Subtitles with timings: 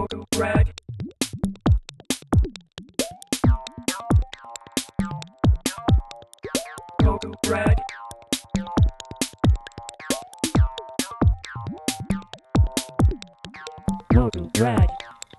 [0.00, 0.16] Moto.
[7.02, 7.36] Moto.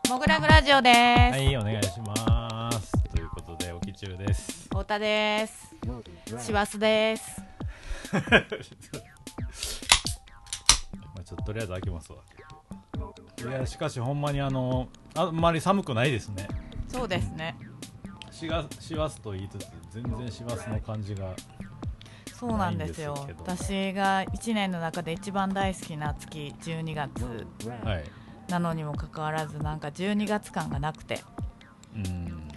[0.07, 0.97] モグラグラジオです。
[0.99, 2.91] はい、お願いします。
[3.09, 4.65] ということで、おきちゅうです。
[4.65, 5.75] 太田です。
[6.37, 7.41] 師走です。
[8.13, 8.19] ま
[11.19, 12.19] あ、ちょっととりあえず開けますわ。
[13.49, 16.47] いや、しかし、ほんまにあの、あんまり寒くないですね。
[16.87, 17.55] そうですね。
[18.31, 18.47] 師
[18.95, 21.33] 走と言いつつ、全然師走の感じが。
[22.41, 27.45] そうなんですよ私が1年の中で一番大好きな月12月
[27.83, 28.03] はい。
[28.49, 31.19] なのにもかかわらずなんか12月感がなくて
[31.95, 32.47] うん。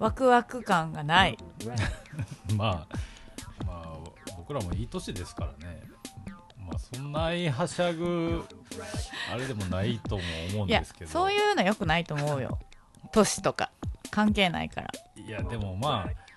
[0.00, 1.38] ワクワク感がない
[2.56, 2.96] まあ、
[3.64, 3.98] まあ、
[4.36, 5.80] 僕らもいい年ですからね。
[6.58, 8.44] まあ、そんなにはしゃぐ。
[9.32, 11.10] あれでもないとも思うんですけど。
[11.10, 12.58] そういうのよくないと思うよ。
[13.12, 13.70] 年とか。
[14.10, 14.90] 関係ないから。
[15.16, 16.30] いや、でも、まあ。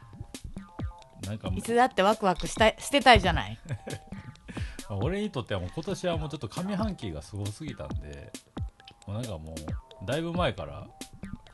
[1.28, 3.58] なんかいつだってワクワクしたいしてたいじゃない。
[4.90, 8.32] まあ俺にとってはもう今年はもうちょっと上半期がすごすぎたんで
[9.08, 10.86] もうなんかもうだいぶ前から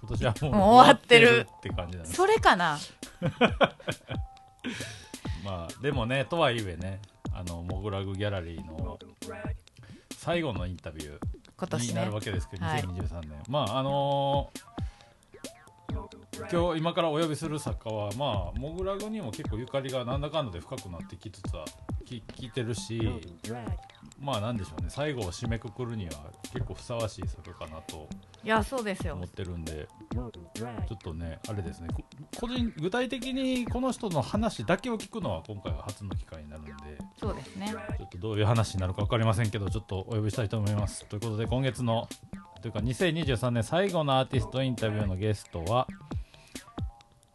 [0.02, 2.16] 今年はもうもう終わってるって感じなんです。
[2.16, 2.80] それかな。
[5.44, 7.00] まあでもねとはいえね
[7.34, 8.98] あのモグラグギャラリーの
[10.20, 12.82] 最後のインタビューになるわけですけど、はい。
[12.82, 13.42] 2023年。
[13.48, 14.80] まああのー
[16.52, 21.66] 今日今からお呼びする作家はまあモグラグにも結構ゆかりがなんだかんだで深くなってきつつは
[22.06, 23.00] き聞いてるし
[24.20, 24.90] まあなんでしょうね。
[24.90, 26.12] 最後を締めくくるには
[26.54, 28.08] 結構ふさわしい作家かなと
[28.44, 29.16] いやそうですよ。
[29.16, 31.90] 思ってるんでちょっとねあれですね。
[31.94, 32.04] こ
[32.40, 36.74] 個人具体的にこの人の話だけを聞くのは今回が初の機会になるんで
[37.20, 37.74] そうですね。
[37.98, 41.06] ちょっとどういう話になるか分かりませんけどちょっとお呼びしたいと思います。
[41.06, 42.08] ということで今月の
[42.62, 45.88] というか2023年最後のアーティストインタビューのゲストは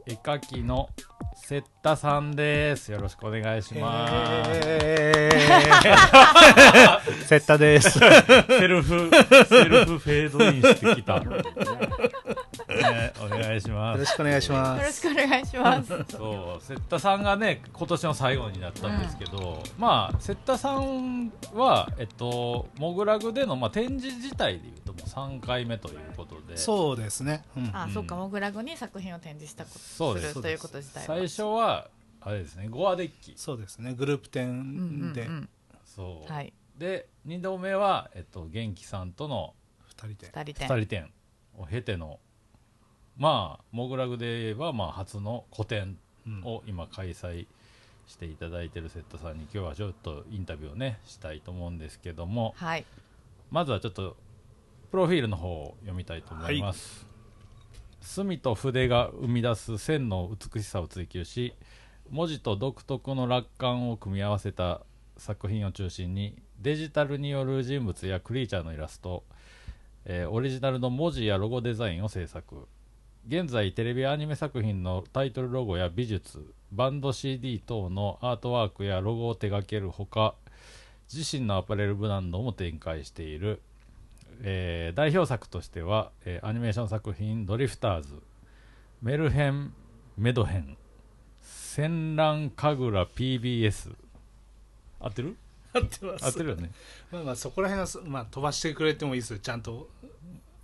[0.06, 0.90] 絵描きの
[1.34, 4.06] セッタさんですよろしくお願いしま
[4.44, 7.98] す、えー、セッタです。
[7.98, 9.10] セルフ、
[9.48, 11.22] セルフフェードインしてきた。
[12.82, 14.12] ね、お願いしまよろす。
[14.12, 15.00] しくお願いしまよろす。
[15.00, 27.44] しくお願いしますそう、セッタさんがね、今年の最後になったんですけど、まあ、セッタさんは、えっと、モグラグでの、まあ、展示自体でいうと、もう3回目ということで、そうですね。
[27.56, 31.88] うん、あ、うんそっかモグラグに作品を展示したことそうですするということ自体は最初は、
[32.20, 33.34] あれですね、ゴアデッキ。
[33.36, 33.94] そうですね。
[33.94, 34.60] グループ展うんう
[35.10, 35.48] んでうん
[35.84, 36.32] そう。
[36.32, 39.54] はいで、2度目は、えっと、元気さんとの
[39.86, 40.32] 二人で。
[40.34, 41.12] 二人展2人展
[41.56, 42.18] を経ての、
[43.16, 46.42] まあ、モグラグで言えば、まあ、初の個展うん。
[46.42, 47.46] を今開催
[48.06, 52.54] していただいてるセットさんに今日はちょっとインタビューをねしたいと思うんですけども。
[52.56, 52.84] はい。
[53.50, 54.16] まずはちょっと
[54.90, 57.04] プロフィールの方を読みたいと思います、
[58.00, 61.52] 墨と筆が生み出す線の美しさを追求し
[62.10, 64.82] 文字と独特の楽観を組み合わせた
[65.16, 69.24] 作品を中心にデジタルによる人物やクリーチャーのイラスト、
[70.04, 72.68] えーオリジナルの文字やロゴデザインを制作
[73.26, 80.34] 現在テレビアニメ作品のタイトルロゴや美術バンド CD 等のアートワークやロゴを手掛けるほか
[81.12, 83.62] 自身のアパレルブランドも展開している、
[84.42, 88.14] えー代表作としては、えーアニメーション作品「ドリフターズ」
[89.00, 89.72] 「メルヘン・
[90.18, 90.76] メドヘン」
[91.40, 93.94] 「戦乱神楽 PBS」
[95.00, 95.36] 合ってる？
[95.72, 96.24] 合ってます。
[96.26, 96.70] 合ってるよね
[97.10, 99.38] まあまあそこら辺はすまあ飛ばしてくれてもいいですよ。
[99.38, 99.88] ちゃんと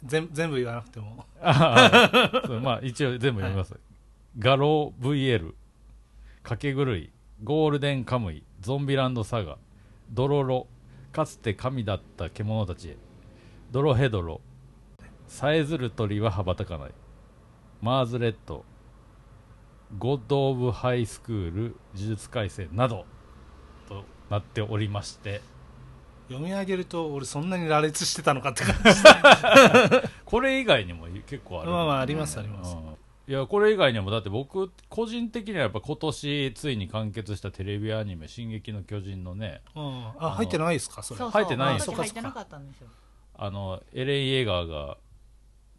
[0.05, 1.25] 全全部言わなくても。
[1.41, 3.75] ああそうまあ一応全部読みます、
[4.39, 5.55] ガロー VL
[6.43, 7.11] かけ狂い。
[7.43, 8.43] ゴールデンカムイ。
[8.61, 9.57] ゾンビランドサガ。
[10.11, 10.67] ドロロ。
[11.13, 12.97] かつて神だった獣たちへ。
[13.71, 14.41] ドロヘドロ。
[15.27, 16.91] さえずる鳥は羽ばたかない。
[17.81, 18.65] マーズレッド。
[19.99, 21.63] ゴッド・オブ・ハイスクール。
[21.95, 23.07] 呪術廻戦など。
[23.89, 25.41] となっておりまして
[26.31, 30.09] 読み上げると俺そんなに羅列してたのかって感じ。
[30.25, 31.71] これ以外にも結構ある。
[31.71, 32.77] まあまあありますあります。
[32.77, 32.97] うん。
[33.27, 41.03] いやこれ以外にもだって僕個人的にはやっぱ今年ついに完結したテレビアニメ「進撃の巨人」のねうん、あ入ってないですか？
[41.03, 41.19] それ。
[41.19, 42.89] そう入ってないそうあそっかあの時入ってなかったんですよ。
[43.35, 44.99] あのエレン・イェーガーが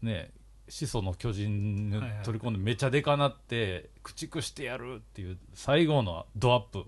[0.02, 0.32] ね
[0.68, 6.86] 始祖の巨人に取り込んでめちゃでかなって駆逐してやるっていう最後のドアップ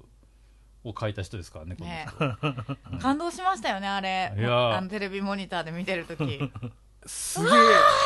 [0.83, 2.05] を書いた人ですからねこのね
[2.91, 4.33] 人、感動しましたよねあれ。
[4.37, 4.77] いや。
[4.77, 6.39] あのテレビモニターで見てる時。
[7.05, 7.51] すげえ。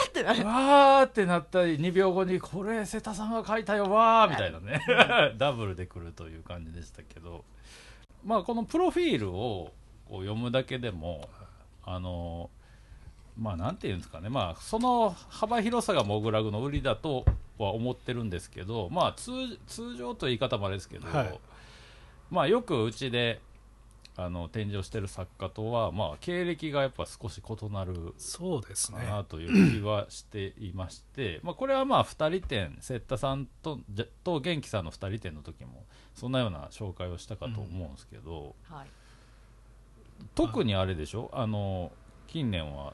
[0.08, 0.46] ってなる。
[0.46, 4.82] わーってなったり2秒後にこれ瀬田さんが書いたよわーみたいなね。
[5.38, 7.44] ダブルで来るという感じでしたけど。
[8.24, 9.74] まあこのプロフィールを
[10.08, 11.30] こう読むだけでも
[11.86, 12.50] あの
[13.38, 14.30] まあなんていうんですかね。
[14.30, 17.26] まあその幅広さがモグラグの売りだと
[17.58, 19.32] は思ってるんですけどまあ通
[19.68, 21.40] 通常という言い方もあれですけど、はい
[22.30, 23.42] まあよくうちで
[24.20, 28.98] あの展示をしてる作家とはまあ経歴がやっぱ少し異なるそうですね。
[28.98, 35.86] かなという気はしていまして、まあこれはまあ2人展瀬田さんとじゃと元気さんの2人展の時も
[36.16, 38.88] そんなような紹介をしたかと思うんですけど、はい。
[40.34, 41.30] 特にあれでしょ？
[41.32, 41.92] あの
[42.26, 42.94] 近年は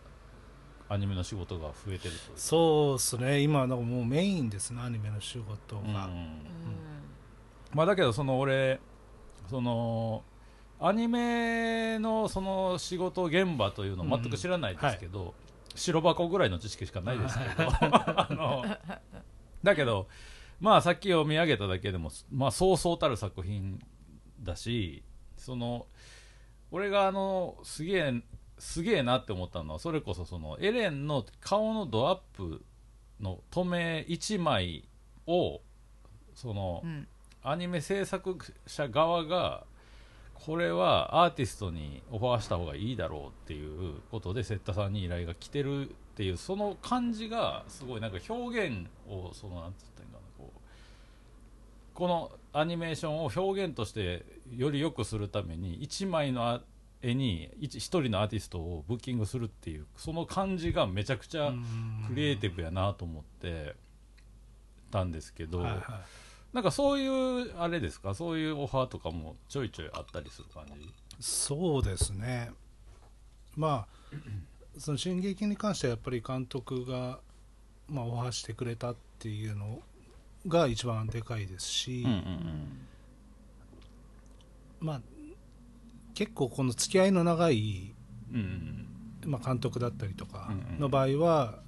[0.89, 2.37] アニメの仕事が増えてるという。
[2.37, 3.39] そうですね。
[3.39, 6.11] 今なんかもうメインですねアニメの仕事が、うん。
[6.11, 6.37] うん。
[7.73, 8.81] まあだけどその俺
[9.49, 10.23] その
[10.79, 15.33] アニメのその仕事現場というのを全く知らないですけど、
[15.75, 17.69] 白箱ぐらいの知識しかないですけど。
[17.81, 18.65] あの
[19.63, 20.07] だけど
[20.59, 23.79] まあさっき読み上げただけでもまあそうそうたる作品
[24.41, 25.03] だし
[25.37, 25.87] その
[26.71, 28.13] 俺があのすげえ
[28.57, 32.63] すげえなって思ったのはそれこそそのエレンの顔のドアップ
[33.19, 34.87] の止め1枚
[35.27, 35.61] を
[36.33, 37.07] その、うん
[37.43, 39.65] アニメ制作者側が
[40.33, 50.59] これはアーティストにオファーした方がいいだろうっていうことでセッタさんに依頼が来てるっていうその感じがすごいなんか表現をそのなんつったらいいんかなこう
[51.93, 54.25] このアニメーションを表現として
[54.55, 56.61] より良くするために1枚の
[57.01, 61.51] 絵に 1, 人のアーティストをブッキングするっていうその感じがめちゃくちゃ
[62.07, 63.75] クリエイティブやなと思って
[64.91, 65.81] たんですけど、はいはい。
[66.53, 68.13] なんかそういうあれですか？
[68.13, 70.93] そういうオファーとかもちょいちょいあったりする感じ？
[71.19, 72.51] そうですね。
[73.55, 74.17] まあ
[74.77, 77.19] その進撃に関してはやっぱり監督が、
[77.89, 79.81] まあ、オファーしてくれたっていうの
[80.47, 82.87] が一番でかいですし、うんうん
[84.79, 85.01] まあ
[86.13, 87.95] 結構この付き合いの長い、
[88.31, 88.87] うん
[89.23, 91.59] うんまあ、監督だったりとかうんうんの場合は、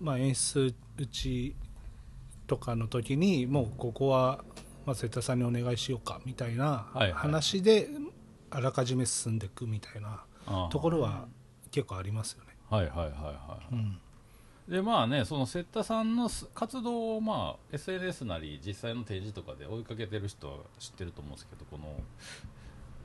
[0.00, 1.56] まあ、演出打ち
[2.48, 4.42] とかの時にもうここは、
[4.84, 7.88] まあ、瀬田さんにお願いしようかみたいな話で
[8.50, 10.24] あらかじめ進んでいくみたいな
[10.70, 11.28] ところは
[11.70, 12.56] 結構ありますよね。
[12.70, 14.00] はいはいはいはうん。
[14.68, 21.96] いでまあねそのセッタさんのす活動をまあ SNS なり実際の展示とかで追いかけてる人は知ってると思うんですけどこの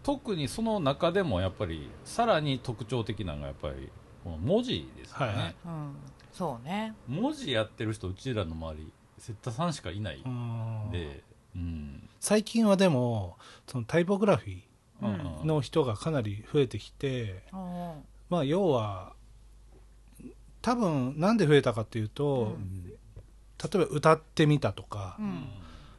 [0.04, 3.90] 特にその中でもやっぱりさらに特徴的なのがやっぱり
[4.26, 5.56] この文字ですよね、はいはい。
[5.66, 5.96] うん。
[6.34, 6.96] そうね。
[7.08, 8.92] 文字やってる人うちらの周り
[9.24, 11.24] セッタさんしかいないうんで、
[11.56, 12.10] うん。
[12.20, 13.38] 最近はでも
[13.68, 14.64] そのタイポグラフィ
[15.02, 15.16] うん。
[15.16, 17.92] ーの人がかなり増えてきて、うん。
[18.30, 19.14] まあ要は
[20.62, 22.86] 多分なんで増えたかっていうと、うん。
[22.86, 22.94] 例
[23.76, 25.46] えば歌ってみたとか、うん。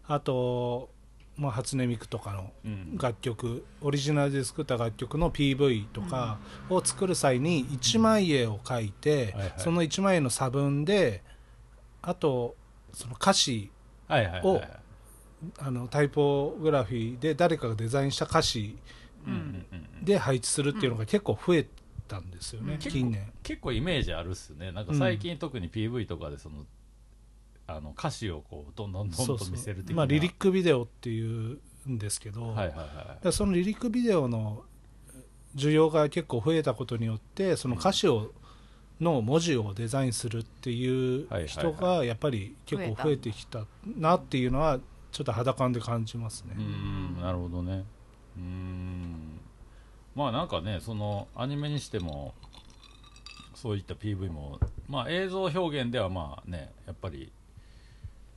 [0.06, 0.90] あと、
[1.36, 2.98] まあ、初音ミクとかのうん。
[2.98, 6.38] 楽曲オリジナルで作った楽曲の PV とか
[6.68, 9.52] を作る際に1枚絵を描いて、はいはい。
[9.56, 11.22] その1枚絵の差分で
[12.02, 12.54] あと
[12.94, 13.70] その歌詞
[14.08, 14.68] はいはいはいはい。
[15.58, 18.78] あのタイポグラフィーで誰かがデザインした歌詞
[19.26, 20.04] うんうんうんうん。
[20.04, 21.66] で配置するっていうのが結構増え
[22.08, 22.78] たんですよね、うん。
[22.78, 23.32] 近年。
[23.42, 24.72] 結構イメージあるっすね。
[24.72, 26.64] なんか最近特に PV とかでその、
[27.66, 29.96] あの歌詞をこうどんどんどんどん見せる的な。
[29.96, 34.64] まあ、リリックビデオっていうんですけど、はいはいはらそのリリックビデオの
[35.56, 38.32] 需要が結構増えたことによってその歌詞を、
[39.04, 43.64] の文字をデザインするっていう人がやっぱり結構増えてきた
[43.96, 44.80] なっていうのは
[45.12, 46.54] ちょっと肌感で感じますね。
[46.54, 46.60] い、う。
[46.66, 47.84] んなるほどね。
[48.36, 49.40] うん。
[50.16, 52.34] まあなんかねそのアニメにしても
[53.54, 57.30] そういった PV もまあ映像表現ではまあねやっぱり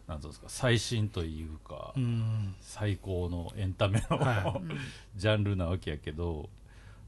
[0.08, 2.56] なんていうんですか最新というか、うん。
[2.62, 4.62] 最高のエンタメの、は
[5.16, 6.50] ジャンルなわけやけど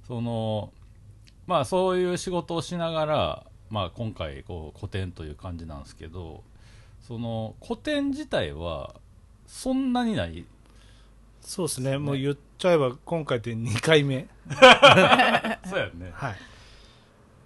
[0.08, 0.74] その
[1.50, 6.44] まあそういう仕事をしながら、まあ、今回こう古典という感じなんですけど
[7.08, 8.96] その古典自体は
[9.48, 10.46] そんなにない？
[11.42, 11.98] そうですね。
[11.98, 14.28] もう言っちゃえば今回で2回目、
[15.66, 16.12] そうやね。
[16.14, 16.36] はい、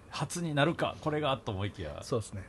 [0.10, 2.44] 初になるかこれがと思いきやそうですね。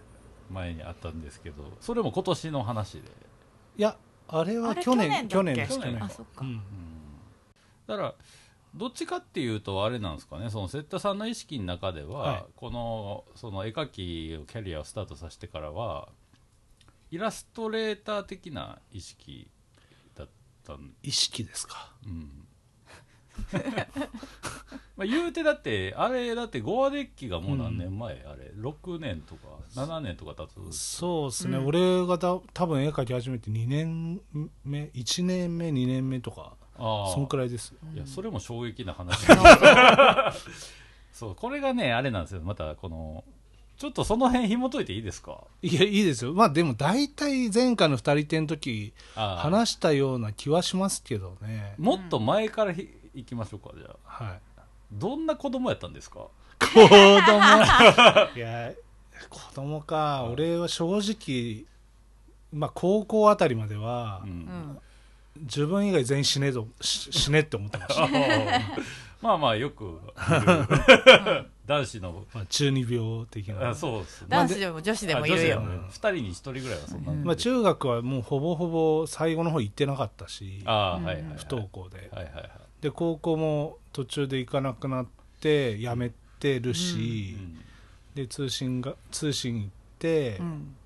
[0.51, 3.01] 前にあったんですけどそれも今年の話で、
[3.79, 3.97] いや
[4.29, 5.73] あれは去年去年だっけ？
[5.73, 5.93] です去年。
[5.93, 6.45] 去年あそっか。
[6.45, 6.61] うん。
[7.87, 8.15] だから
[8.75, 10.51] どっちかっていうとあれなんですかね。
[10.51, 12.45] その瀬田さんの意識の中では、はい。
[12.57, 16.09] このその絵描きをキャリアをスタートさせてからは
[17.11, 19.49] イラストレーター的な意識
[20.17, 20.29] だっ
[20.67, 21.93] たん意識ですか。
[22.05, 22.47] うん。
[24.97, 29.43] まあ言うてだってあれだってゴアデッキがもう何年前、あれ6年とか
[29.75, 31.67] 7年とか経つそうですね、うん。
[31.67, 34.21] 俺がた多分絵描き始めて2年
[34.65, 37.75] 目1年目2年目とかそんくらいです。
[37.95, 39.27] いやそれも衝撃な話。
[41.13, 41.35] そう。
[41.35, 42.41] これがねあれなんですよ。
[42.43, 43.25] またこの
[43.77, 45.39] ちょっとその辺紐解いていいですか？
[45.63, 46.33] いやいいですよ。
[46.33, 51.75] まあでも大体前回の二人手の時話したような気はしますけどね。
[51.79, 54.25] もっと前からひ行きましょうかじゃあ。
[54.25, 54.41] はい。
[54.93, 56.27] どんな子供やったんですか？
[56.61, 56.87] 子供。
[58.37, 58.73] いや
[59.31, 60.25] 子供か。
[60.31, 61.65] 俺は正直
[62.53, 64.79] まあ高校あたりまではううんん
[65.41, 68.09] 自分以外全員死ねとし 死ねって思ってました、
[69.21, 70.01] まあまあよく
[71.67, 72.27] 男子の。
[72.35, 73.71] まあ、中二病的な。
[73.71, 74.29] あそうですね。
[74.29, 75.61] 男子でも女子でもいるよ。
[75.61, 81.25] ね二人に一人ぐらいはそんな、うんまあ、中学はもうほぼほぼ最後の方行ってなかったしはいはいはい。
[81.37, 82.11] 不登校で。
[82.13, 82.51] はいはいはい。
[82.83, 85.07] で高校も途中で行かなくなっ
[85.41, 87.61] て辞めてるし、うん
[88.15, 90.77] で通信が通信行って、うん。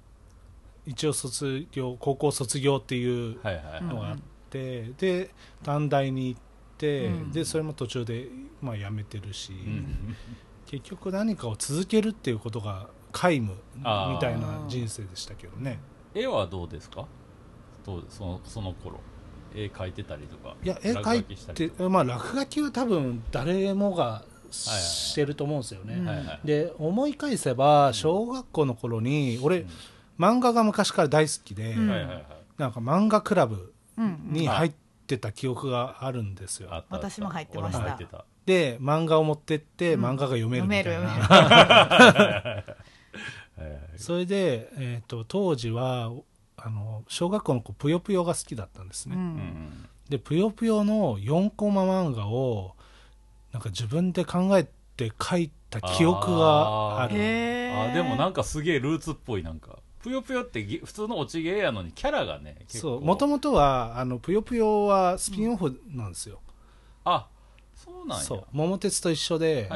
[0.86, 4.16] 一応卒業高校卒業っていうはいはいのがあ
[4.48, 5.30] って、で
[5.62, 6.40] 短大に行っ
[6.78, 7.32] て、うん。
[7.32, 8.28] でそれも途中で、
[8.62, 10.16] まあ、辞めてるし、うん。
[10.66, 13.52] 結局何かを続けるっていうことが皆無
[14.12, 15.78] みたいな人生でしたけどね。
[16.14, 17.06] 絵はどうですか？
[17.84, 19.00] どうそのその頃。
[19.54, 21.24] 絵描いてたりとかいや絵描い
[21.54, 26.06] て、まあ、落書きは多分誰もがしてると思うんですよね、うん。
[26.06, 26.40] はいはい。
[26.44, 29.64] で思い返せば小学校の頃に俺、
[30.18, 32.24] 漫画が昔から大好きで、うんはいはいはい。
[32.58, 34.72] なんか漫画クラブうんに入っ
[35.06, 37.78] てた記憶があるんですよ、私も入ってました。
[37.78, 38.24] 俺も入ってた。
[38.46, 40.04] で漫画を持ってってうん。
[40.04, 42.64] 漫画が読めるみたい読めるな、
[43.98, 46.12] それで、えー、と当時は
[46.56, 49.88] あの小学校の子ぷよぷよが好きだったんですね、ううんん。
[50.08, 52.74] でぷよぷよの4コマ漫画を
[53.52, 57.14] なんか自分で考えて書いた記憶がある。
[57.14, 62.88] あでもなんかすげえルーツっぽいなんかぷよぷよってぎ普通の落ち芸やのにキャラがね結構。
[62.88, 66.40] そうもともとはあのぷよぷよはスピンオフなんですよ、
[67.04, 67.26] あ
[67.74, 68.24] そうなんや。
[68.24, 68.44] そう。
[68.52, 69.68] 桃鉄と一緒で、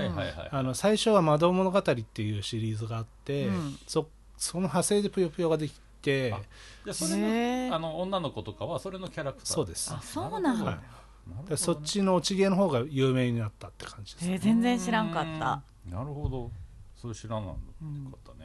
[0.74, 3.78] 最初は「窓物語」っていうシリーズがあって、うん。
[3.86, 9.46] そその派生でぷよぷよができてあそれのあの女の子とかはそれのキャラクター。
[9.46, 9.92] そうです。
[9.94, 10.70] あそうなんだ。
[10.72, 10.78] る
[11.36, 11.56] ほどね。
[11.56, 15.62] そっちの落ち芸の方が有名になったって感じです、えー全然知らんかった。
[15.86, 15.92] うん。
[15.92, 16.50] なるほど。
[16.96, 18.41] それ知らなかうんったね、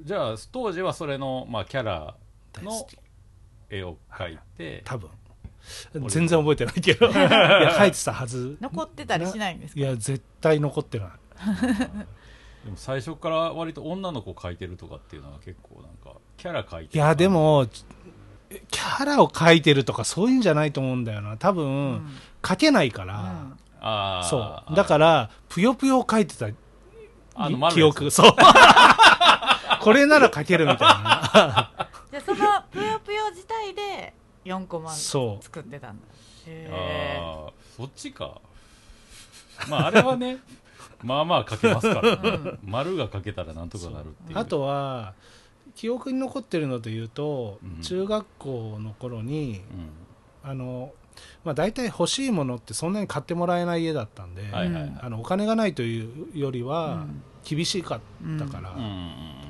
[0.00, 2.14] じゃあ当時はそれの、まあ、キャラ
[2.62, 2.86] の
[3.70, 5.10] 絵を描いて、多分。
[6.08, 7.06] 全然覚えてないけど。
[7.10, 8.56] いや書いてたはず。
[8.60, 9.80] 残ってたりしないんですか？
[9.80, 11.08] いや絶対残ってない。
[12.64, 17.66] でも最初から割と女の子描いてるとかっていうのは結構なんかキャラ描いていやでも
[18.70, 21.36] キャラを描いてるとかそういうんじゃないと思うんだよな。
[21.36, 22.10] 多分、うん。
[22.42, 23.58] 描けないかうら、ん。
[23.80, 24.74] ああそう。
[24.76, 26.46] だからぷよぷよを描いてた
[27.34, 28.10] あの丸記憶。
[28.10, 28.32] そう
[29.80, 31.70] これなら描けるみたいな。
[32.10, 32.38] じゃあその
[32.70, 34.14] ぷよぷよ自体で
[34.44, 35.44] 4コマそう。
[35.44, 36.06] 作ってたんだ。
[36.46, 38.40] へああそっちか。
[39.68, 40.38] まああれはね
[41.02, 42.58] まあまあ描けますから、うん。
[42.64, 44.38] 丸が描けたらなんとかなるっていう。
[44.38, 45.14] あとは
[45.74, 47.82] 記憶に残ってるので言うと、うん。
[47.82, 49.62] 中学校の頃に
[50.44, 50.50] うん。
[50.50, 50.92] あの、
[51.44, 54.98] まあ、大体欲しいものってそんなに買ってもらえない家だったんで、はいはいはい。
[55.00, 57.06] あのお金がないというよりえは
[57.44, 58.00] 厳しかっ
[58.38, 59.41] たから、うんうんうん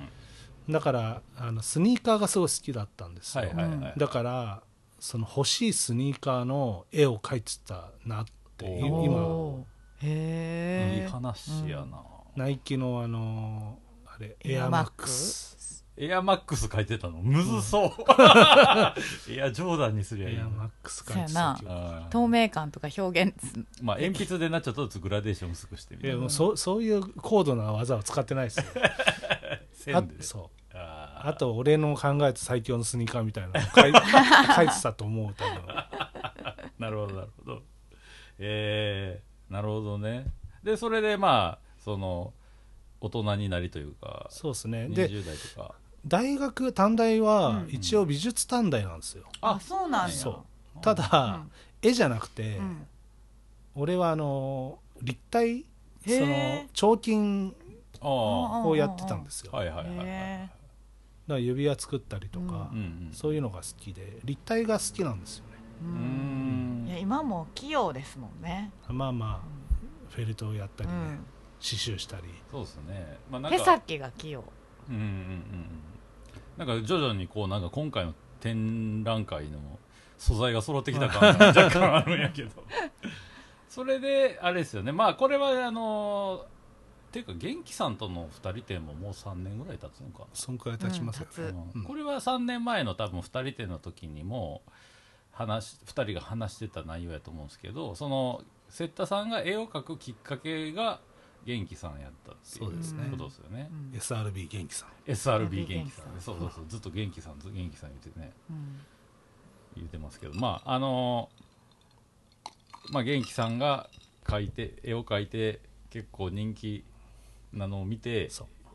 [0.72, 4.62] だからあのスニーカーがすごい好きだったんですよ、はいはいはい、だから
[4.98, 8.24] その欲しいスニーカーの絵を描いてたなっ
[8.56, 9.64] て今。
[10.04, 12.04] へえいい話やな、
[12.36, 15.84] ナイキのあのあれエエアマッククス。
[15.96, 17.18] エアマックス書いてたの？
[17.18, 17.90] むずそう、
[19.30, 20.42] エアジョーダンにすりゃいいの。
[20.42, 23.34] エアマックス描いてた透明感とか表現
[23.82, 28.64] まあ鉛筆でなっちゃうとグラデーション薄くしてみるいやもうそそういう高度な技は使ってないですよ。
[28.76, 28.90] あ
[29.74, 30.22] 線で。
[30.22, 33.66] そうあと俺の考えた最強のスニーカーみたいなの
[34.54, 35.66] 書いてたと思う多分。
[36.78, 37.62] なるほどなるほど。
[38.38, 40.26] えー、なるほどね。
[40.62, 42.32] でそれでまあその
[43.00, 44.88] 大人になりというかそうですね。
[44.88, 45.74] で20代とか。
[46.04, 50.14] 大学短大はうん一応美術短大なんですよ、あそうなんや。
[50.14, 50.44] そ
[50.76, 50.80] う。
[50.80, 51.44] ただ、
[51.80, 52.86] 絵じゃなくて、うん。
[53.76, 55.64] 俺はあの立体へ
[56.04, 57.54] そーの彫金
[58.00, 60.48] をやってたんですよ、はいはいはいはい、へ
[61.28, 63.10] だから指輪作ったりとか、うんうん。
[63.12, 65.50] そういうのが好きで立体が好きなんですよね。
[65.82, 66.84] うん。
[66.84, 68.72] んいや今も器用ですもんね。
[68.88, 71.00] まあまあフェルトをやったりね、うん。
[71.60, 72.24] 刺繍したり。
[72.50, 73.18] そうですね。
[73.30, 74.44] まあなんか手先が器用。
[74.88, 76.66] うんうんうんうん。
[76.66, 79.58] なんか徐々にこうなんか今回の展覧会の
[80.18, 82.50] 素材が揃ってきた感が 若干あるんやけど。
[83.68, 84.92] それであれですよね。
[84.92, 86.44] まあこれはあの
[87.12, 91.26] ていうか元気さんとの2人展ももう3年ぐらい経つのかそんくらい経ちますよ、
[91.74, 94.62] うんこれは3年前の多分2人展の時にも
[95.30, 101.00] 話2人が話してた内容やと思うんですけどその瀬田さんが絵を描くきっかけが
[101.44, 103.08] 元気さんやったっていうそうですね。
[103.10, 105.10] ことですよね、うん SRB 元気さん。
[105.10, 106.04] SRB 元気さん。
[106.06, 106.20] 元気さん。
[106.20, 108.80] そうそうそうずっと元気さんず元気さん言ってねうん。
[109.76, 111.28] 言ってますけどまああの
[112.90, 113.88] まあ元気さんが
[114.24, 116.84] 描いて絵を描いて結構人気
[117.52, 118.28] なのを見て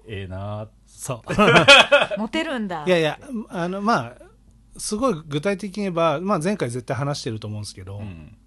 [0.08, 1.32] ええなーそう。
[2.20, 2.86] モテるんだ。
[2.86, 3.20] いやいや
[3.50, 4.28] あのまあ
[4.78, 8.38] すごい具体的に言えば、まあ、前回絶対話してると思うんですけど、うん。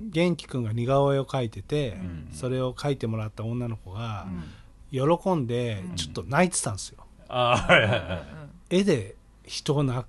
[0.00, 2.28] 元気くんが似顔絵を描いてて、ん。
[2.32, 4.44] それを描いてもらった女の子がうん。
[4.90, 7.04] 喜んでちょっと泣いてたんですよ、
[8.70, 10.06] 絵で人をな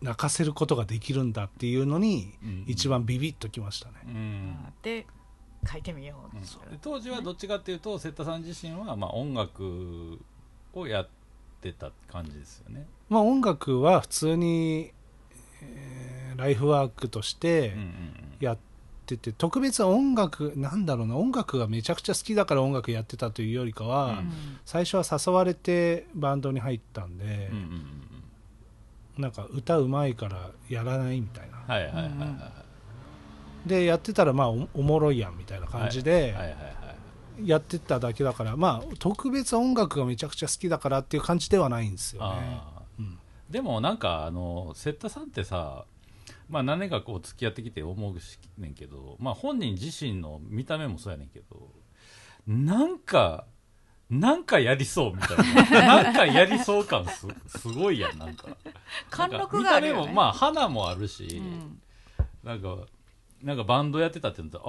[0.00, 2.64] 泣かせることができるんだっていうのにうん。
[2.68, 4.56] 一番ビビッときましたね、うん。
[4.82, 5.06] で
[5.70, 6.38] 書いてみようう。
[6.38, 6.48] んで
[6.80, 10.18] 当時はどっちかっていうと瀬田さん自身はまあ音楽
[10.74, 11.08] をやっ
[11.60, 12.86] てた感じですよね。
[13.08, 14.92] まあ音楽は普通に、
[15.62, 18.14] えーライフワークとしてうんうん。
[18.40, 18.58] やっ
[19.04, 24.32] てて、特別音楽なんだろうな音楽がめちゃくちゃ好きだから音楽やってたというよりかは、うん。
[24.64, 27.72] 最初は誘われてバンドに入ったんでうんうんうん
[29.16, 29.22] うん。
[29.22, 31.58] なんか歌うまいからやらないみたいな。
[31.74, 32.69] はいはいはいはいはい
[33.66, 36.22] でやってたらまあおおもろいやんみたいな感じではい。
[36.22, 36.54] はいはい
[37.44, 42.60] やってただけだからまあ特別音楽がめちゃくちゃ好きだからっていう感じではないんですよね。
[43.48, 45.84] でもなんかあの瀬田さんってさ
[46.48, 51.70] まあ何年かこう付き合ってきて思うしねんけどまあ本人自身の見た目もそうやねんけど
[52.46, 53.46] なんか
[54.08, 55.36] なんかやりそうみたい
[55.70, 56.02] な。
[56.02, 58.48] なんかやりそう感すすごいやんなんか。
[59.08, 61.80] 貫禄があるよ、ね、なんか見た目もまあ花もあるし、うん。
[62.42, 62.76] なんか
[63.42, 64.62] なんかバンドやってたって言うとあ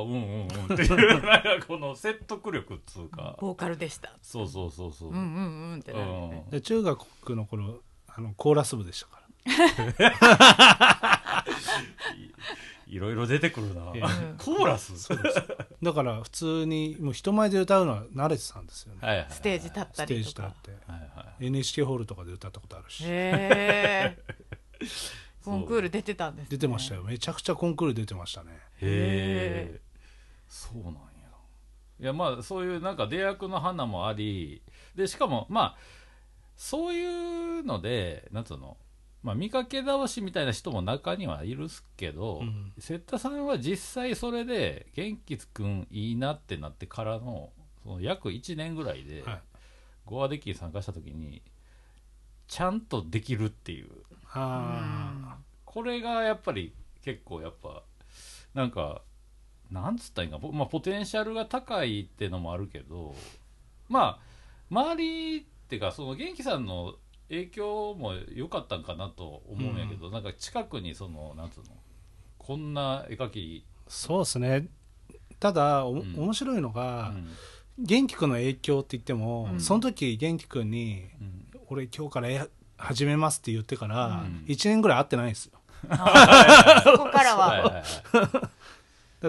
[0.00, 1.22] あうんうんうんっていう。
[1.26, 3.36] なんかこの説得力っつうか。
[3.40, 4.12] ボーカルでした。
[4.22, 5.24] そうそうそうそう、うんうん
[5.72, 6.44] うんってなるよね。
[6.50, 9.22] で中学の頃あのコーラス部でしたから。
[12.86, 14.02] いろいろ出てくるな、ええ。
[14.36, 15.08] コーラス？
[15.82, 18.98] だから普通にもう人前で歌うのは慣れてたんですよね。
[19.00, 20.92] はいはいはいステージ立ったステーりとかジ立って。
[20.92, 21.06] はいは
[21.40, 23.02] い NHK ホールとかで歌ったことあるし。
[23.04, 24.18] へえ
[25.44, 27.02] コンクール出てたんです、ね、出てましたよ。
[27.02, 28.52] めちゃくちゃコンクール出てましたね。
[28.80, 29.80] へえ
[30.48, 31.00] そうなんや。
[32.00, 34.62] いやまあそういうなんか出役の花もあり
[34.94, 35.76] でしかもまあ
[36.56, 37.04] そうい
[37.60, 38.76] うのでなんつうの
[39.22, 42.72] まあ見かけ倒しみたいな人も中にはいるっすけど、うん。
[42.78, 47.50] 瀬田さんは実際それで元気くんいいなってなってからの
[47.84, 49.40] その約1年ぐらいで、はい。
[50.04, 51.42] ゴアデッキに参加した時に
[52.48, 53.88] ちゃんとできるっていう
[54.34, 56.72] あこれがやっぱり
[57.04, 57.82] 結構やっぱ
[58.54, 59.02] なんか
[59.70, 63.14] なんつったらいいんか、ぼまあ、ポテンシャルが高いってのもあるけど
[63.88, 64.32] まあ
[64.70, 66.94] 周りっていうかその元気さんの
[67.28, 71.66] 影響も良かったんかなと思うんやけど、なんか近くにそのなんつうの
[72.36, 74.68] こんな絵描き、あそうですね。
[75.40, 76.14] ただお、ん。
[76.14, 77.26] 面白いのうが、ん。
[77.78, 79.60] 元気くんの影響って言っても、うん。
[79.60, 82.46] その時元気くんにうん「俺今日から絵
[82.82, 84.44] 始めます」って言ってから、うん。
[84.48, 85.52] 1年ぐらい会ってないんですよ。
[85.82, 85.88] そ
[86.98, 87.82] こからは。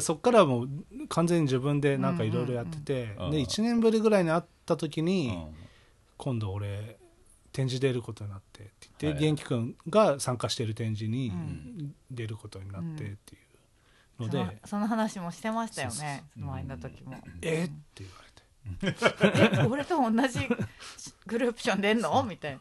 [0.01, 0.69] そっからはもう
[1.07, 5.55] 完全に自分でなんかいろいろやってて、で1年ぶりぐらいに会った時に、うん。
[6.17, 6.99] 今度俺
[7.51, 9.19] 展示出ることになってって言って、はい。
[9.19, 11.95] 元気くんが参加してる展示にうん。
[12.09, 13.37] 出ることになってってい
[14.19, 17.15] うのそで、のその話もしてましたよね前の時も。
[17.41, 18.43] えっって言われて。
[19.59, 20.39] え俺と同じ
[21.27, 22.23] グループション出んの？
[22.23, 22.59] みたいな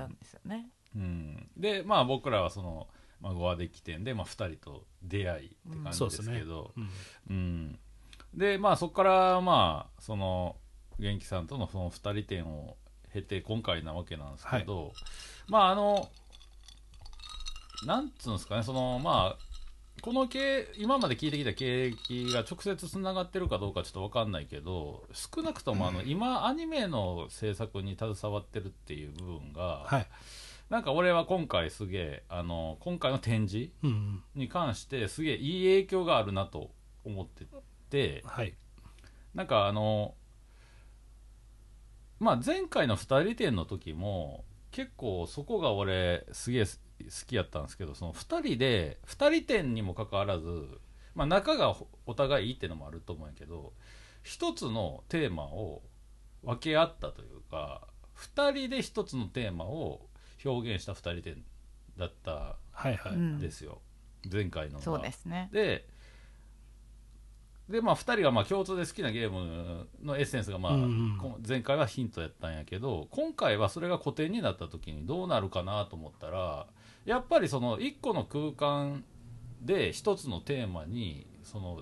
[0.00, 0.68] たんですよね。
[0.94, 2.88] うん、でまあ僕らはその、
[3.20, 6.88] まあ、ゴアデッキ店で、まあ、2人と出会いって感じですけど、うん。
[7.28, 7.78] うん。
[8.34, 10.56] でまあそこからまあその
[10.98, 12.76] 元気さんとのその2人展を
[13.12, 14.92] 経て今回なわけなんですけど、
[15.48, 16.08] まああの
[17.86, 19.49] なんつうんですかねそのまあ
[20.02, 30.06] この経今まで聞いてきた経歴が直接つながってるかどうかちょっと分かんないけど少なくともあの今アニメの制作に携わってるっていう部分が、はい、
[30.70, 33.70] なんか俺は今回すげえあの今回の展示
[34.34, 36.70] に関してすげえいい影響があるなと
[37.04, 37.46] 思って
[37.90, 38.54] てはい。
[39.34, 40.14] なんかあの
[42.18, 46.70] まあ前回の2人展の時も結構そこが俺すげえ好
[47.26, 50.68] きやったんですけどその2人で2人展にもかかわらず、
[51.14, 51.74] まあ、仲が
[52.06, 53.72] お互いいいってのもあると思うんやけど
[54.22, 55.82] 一つのテーマを
[56.42, 57.82] 分け合ったというか
[58.16, 60.06] 2人で一つのテーマを
[60.44, 61.44] 表現した2人展
[61.96, 63.80] だったはいはい、うんんですよ、
[64.30, 65.50] 前回のがそうですね。
[65.52, 65.86] で
[67.68, 71.18] でまあ、2人がまあ共通で好きなゲームのエッセンスがまあ、うんうん。
[71.18, 76.66] こ前回はヒントやったんやけど今回はそれが古典になった時にどうなるかなと思ったら
[77.04, 79.04] やっぱりその1個の空間
[79.62, 81.80] で1つのテーマにその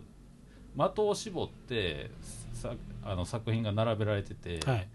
[0.76, 2.10] 的を絞って
[2.54, 4.88] さあの作品が並べられてて、はい。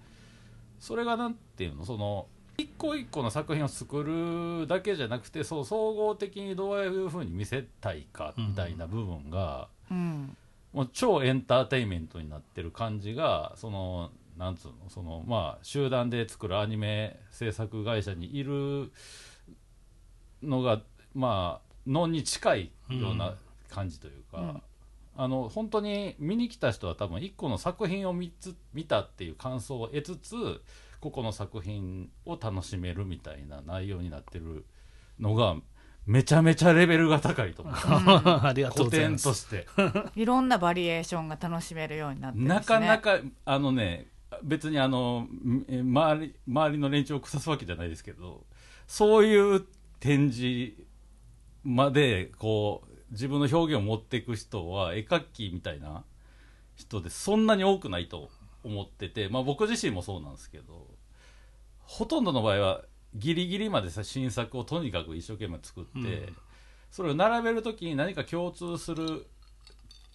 [0.79, 10.37] それがなんていうのその一個一個の作品を作るだけじゃなくてそう総合的にどういうふうに見せたいかみたいな部分が、うん。
[10.73, 18.91] もう超エンターテインメントになってる感じがそのなんつうのそのまあ集団で作るアニメ制作会社にいる
[20.43, 20.81] のが
[21.13, 23.35] まあのに近いような
[23.69, 24.61] 感じというか、うん。
[25.15, 30.61] あの本当に見に来た人は多分1個の作品を見つ見たっていう感想を得つつ
[30.99, 34.65] 個々の作品を楽しめるみたいな内容になってる
[35.19, 35.55] のが
[36.05, 37.75] めちゃめちゃレベルが高いと思う。
[38.75, 39.67] 古典として。
[40.15, 42.45] いろんなバリエーションが楽しめるようになってね。
[42.47, 44.07] なかなかあのね
[44.43, 45.27] 別にあの
[45.69, 48.45] え周り周りの連中を腐すわけじゃないですけど
[48.87, 49.65] そういう
[50.03, 50.73] 展示
[51.63, 56.03] までこう自分の表現を持っていく人は絵描きみたいな
[56.75, 58.29] 人でそんなに多くないと
[58.65, 60.87] 思ってて、まあ、僕自身もそうなんですけど
[61.79, 62.81] ほとんどの場合は
[63.15, 66.35] ギリギリまでさ新作をとにかく一生懸命作って、うん。
[66.91, 69.25] それを並べるときに何か共通する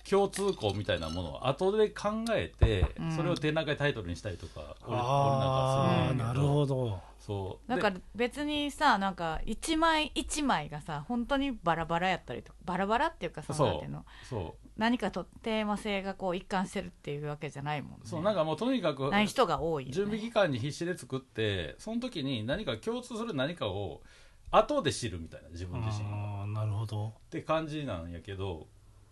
[0.08, 3.12] 共通項みたいなものを後で考えて、うん。
[3.12, 7.00] それを展覧会タイトルにしたりとか俺俺なんあかするんだあなるほど。
[7.18, 7.70] そう。
[7.70, 13.68] だから別にさなんか一枚一枚がさ本当にバラバラやったりとかバラバラっていうかそのそう。
[13.68, 14.04] なんていうの？
[14.28, 14.68] そう。
[14.76, 17.96] 何かとテーマ性がこう一貫してるっていうわけじゃないもんね。
[18.04, 18.22] そう。
[18.22, 24.02] なんかもうとにかくない人が多いよ、ね、準備期間に必死で作ってその時に何か共通する何かを
[24.50, 26.16] 後で知るみたいな自分自身が。
[26.16, 27.08] ああなるほど。
[27.08, 28.68] って感じなんやけど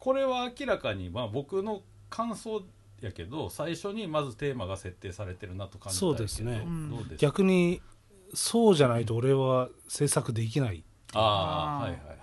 [0.07, 2.62] これは明らかにまあ僕の感想
[3.01, 6.62] やけど最初にまずテーマが設定されてるなと感じたそうですね。
[6.64, 7.16] うんどうですか？
[7.16, 7.83] 逆に
[8.33, 10.85] そうじゃないと俺は制作できない。
[11.12, 12.19] ああはいはいはいはい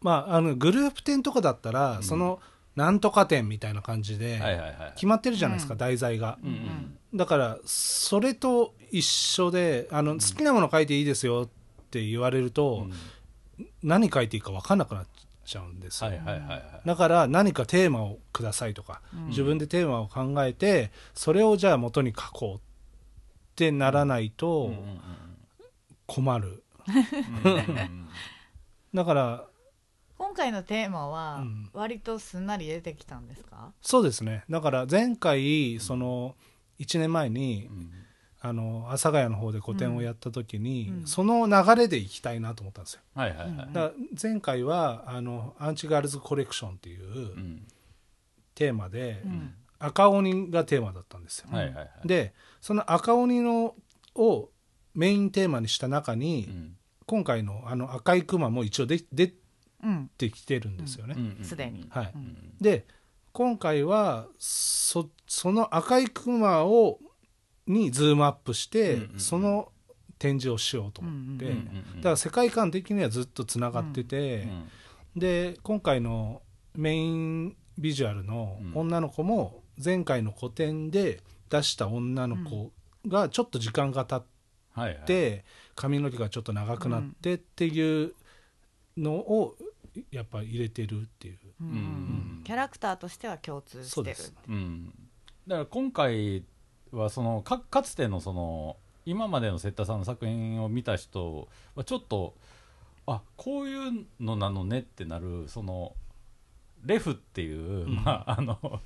[0.00, 2.02] まああのグループ展とかだったら、うん。
[2.02, 2.40] その
[2.76, 5.78] なんとか展みたいな感じではいはいはい決まってるじゃないですか、うん。
[5.78, 6.38] 題材が。
[6.42, 6.98] うんうん。
[7.14, 11.48] だからそれと一緒であの好きなもの書いていいですよっ
[11.90, 12.86] て言われると、
[13.58, 13.66] うん。
[13.82, 15.06] 何書いていいか分かんなくなっ
[15.46, 16.62] ちゃうんですよ、はいはいはいはい。
[16.84, 19.26] だから何かテーマをくださいとか、うん。
[19.28, 22.60] 自分でテーマを考えてそれをじゃあ元に書こうっ
[23.54, 25.00] てならないうんとうんうん。
[26.06, 26.62] 困る、
[27.44, 28.08] うんうんうん
[28.94, 29.44] だから
[30.18, 31.70] 今回のテーマはうん。
[31.72, 34.44] 割とすんなり出てきたんですか、そうですね。
[34.48, 36.34] だから前回その
[36.78, 37.90] 1年前にうん
[38.40, 41.06] あの阿佐ヶ谷の方で個展をやった時に、うん。
[41.06, 43.00] その流れでいきたいなと思ったんですよ。
[43.14, 43.48] はいはいはい。
[43.48, 47.66] うんだ前回はあのアンチガールズコレクションっていううん。
[48.54, 49.54] テーマで、うん。
[49.78, 51.90] 赤鬼がテーマだったんですよ、はいはいはい。
[52.04, 53.74] でその赤鬼の
[54.14, 54.50] を
[54.94, 56.76] メインテーマにした中に、うん。
[57.06, 59.32] 今回のあの赤いクマも一応で出
[59.82, 60.10] うん。
[60.16, 61.36] てきてるんですよね、うん。
[61.38, 62.12] うんすでに、はい。
[62.14, 62.36] うん。
[62.60, 62.86] で
[63.32, 66.98] 今回はそその赤いクマを
[67.66, 69.20] にズームアップして、うんうんうん。
[69.20, 69.72] その
[70.18, 71.56] 展示をしようと思って、うんうん
[71.94, 74.48] うんだから世界観的にはずっとつながってて、
[75.14, 76.42] で今回の
[76.74, 82.72] メインビジュアルの女の子も前回の個展で出した女の子
[83.06, 84.26] がちょっと時間が経っ
[84.76, 85.04] はいはい。
[85.06, 88.12] て髪の毛がちょっと長くなってっていう
[88.96, 89.56] のを
[90.10, 91.38] やっぱ入れてるっていう。
[91.62, 94.34] うんうんキャラクターとしては共通してるそうです。
[94.48, 94.92] うん、
[95.48, 96.44] だから今回
[96.92, 102.34] はそのかかつてのその今までのセッターさんの作品を見た人はちょっと
[103.06, 105.94] あこういうのなのねってなるその
[106.84, 107.94] レフっていう、うん。
[107.96, 108.80] まああの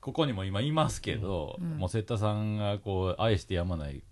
[0.00, 1.78] ここにも今いますけど、うん。
[1.78, 4.02] もうセッターさんがこう愛してやまない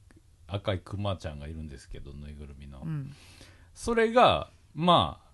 [0.46, 3.14] 赤いクマちゃんがいるんですけどぬいぐるみの、うん。
[3.74, 5.32] それがまあ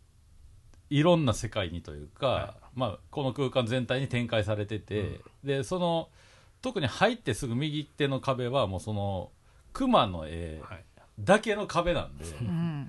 [0.91, 6.09] いろんな世界にというか、はまあ、この空間全体に展開されてて、でその
[6.63, 9.31] 特に入ってすぐ右手の壁はもうその
[9.73, 10.85] 熊の絵はい。
[11.21, 12.89] だけの壁なんで、うん。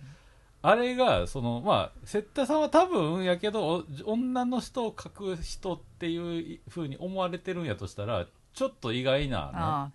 [0.62, 9.92] あれがそのまあセッターさんは多分やけどお女の人を描く人っていうふうに思われてるんやとしたらちょっと意外な、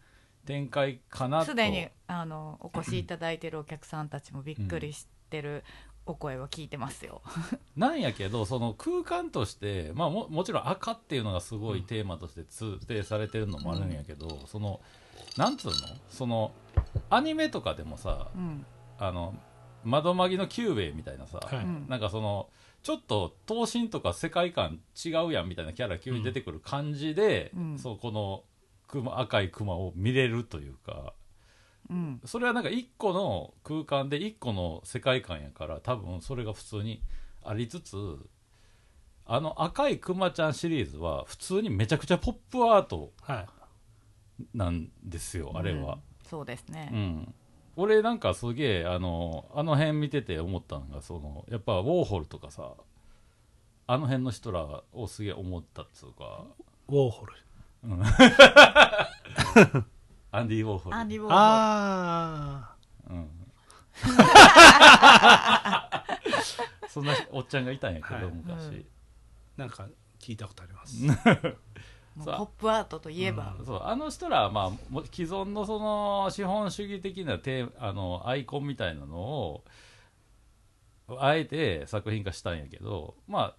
[0.46, 1.42] 展開かなと。
[1.42, 5.64] あすでにあのお越しいただいてるお客さんたちもびっくりしてる
[6.06, 7.22] お声は聞いてますよ。
[7.76, 14.80] なんやけどその空間として、まあ、ももちろん赤っていうのがすごいテーマとして通底されてるのもあるんやけど、その
[15.36, 15.74] なんつうの？
[16.10, 16.52] その
[17.10, 18.66] アニメとかでもさうん。
[18.98, 19.34] あの
[19.82, 21.64] まどマギのキュゥべえみたいなさ、はい。
[21.64, 21.86] うん。
[21.88, 22.48] なんかその
[22.82, 27.78] ちょっと頭身とか世界観違うやんみたいなキャラ急に出てくる感じで、うん。
[27.78, 28.44] そうこの
[28.88, 31.14] 熊赤い熊を見れるというか
[31.90, 32.20] うん。
[32.24, 37.02] それはなんか一個の空間で一個の世界観やから多分それが普通に
[37.42, 37.96] ありつつ
[39.26, 43.46] あの赤いクマちゃんシリーズは普通にめちゃくちゃポップアートはい。
[44.52, 46.90] なんですよあれは、そうですね。
[46.92, 47.34] う、ん。
[47.76, 52.72] 俺なんかすげえあのあの辺見てて思ったのがそのやっぱウォーホルとかさ
[53.86, 56.44] あの辺の人らをすげえ思ったっつうか。
[56.88, 57.32] ウォーホル
[60.34, 62.74] アンディ・ウォーホルアンディ・ウォーホルあ
[63.08, 63.30] うん、
[66.88, 68.24] そんなおっちゃんがいたんやけど、はい。
[68.34, 68.74] 昔、うん。
[69.58, 69.86] あなんか
[70.18, 71.06] 聞いたことあります。
[72.16, 79.64] ポップアートといえば、そうあの人らは、まあ、も既存のその資本主義的なテーあのアイコンみたいなのを
[81.18, 83.56] あえて作品化したんやけどまあ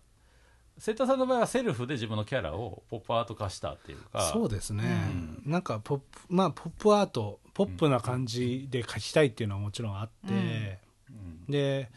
[0.77, 4.31] 瀬田さんの場合はセルフで自分のキャラをポップアート化したっていうか。
[4.33, 4.83] そうですね、
[5.45, 11.45] なんかポップまあポップアートポップな感じで描きたいっていうのはもちろんあって、うん。
[11.49, 11.89] で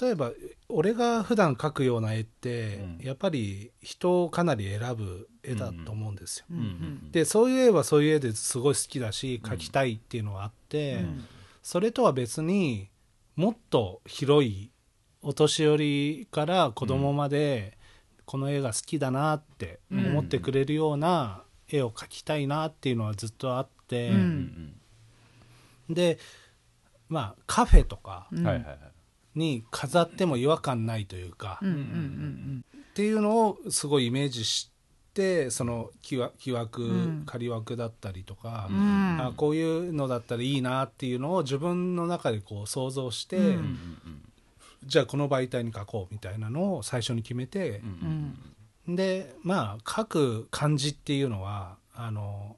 [0.00, 0.32] 例えば
[0.68, 3.06] 俺が普段描くような絵って、うん。
[3.06, 6.58] やっぱり人をかなり選ぶ絵だと思うんですよ、うん。
[6.58, 7.12] うん。
[7.12, 11.24] でそういう絵はそういう絵ですごい好きだし描きたいっていうのはあって、うん。
[11.62, 12.88] それとは別に
[13.36, 14.70] もっと広い
[15.22, 17.76] お年寄りから子供まで
[18.24, 24.12] この絵が好きだなって思ってくれるような絵を描きたいなっていうのはずっとあって、
[25.88, 26.18] で
[27.08, 28.28] まあカフェとか
[29.34, 34.70] に飾っても違和感ないというか、っていうのをすごいイメージし
[35.14, 37.22] てその木枠、うん。
[37.26, 38.76] 仮枠だったりとか、うん。
[38.76, 44.32] うんあこういうのだったらいいなっていうのを自分の中でこう想像して、うんうんうん
[44.84, 47.86] じゃあこの媒体に書こうみたいなのを最初に決めてう、ん。
[47.86, 48.38] うん
[48.88, 52.56] でまあ書く感じっていうのはあの、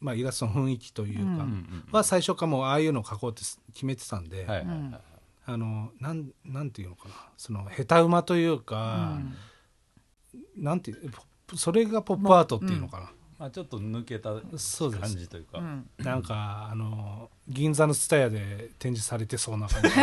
[0.00, 1.84] まあ、イラストの雰囲気というか、うんうんうん。
[1.92, 3.40] は最初からもうああいうのを書こうって
[3.72, 4.46] 決めてたんで、
[5.46, 7.14] あのなんなんていうのかな。
[7.38, 9.18] その下手馬というか、
[10.56, 11.10] なんていう
[11.54, 15.00] それがポップアートっていうのかな、まあ、ちょっと抜けたそうです。
[15.02, 15.86] 感じというか、うん。
[15.98, 19.88] なんかあの銀座の蔦屋で展示されてそうな感じ。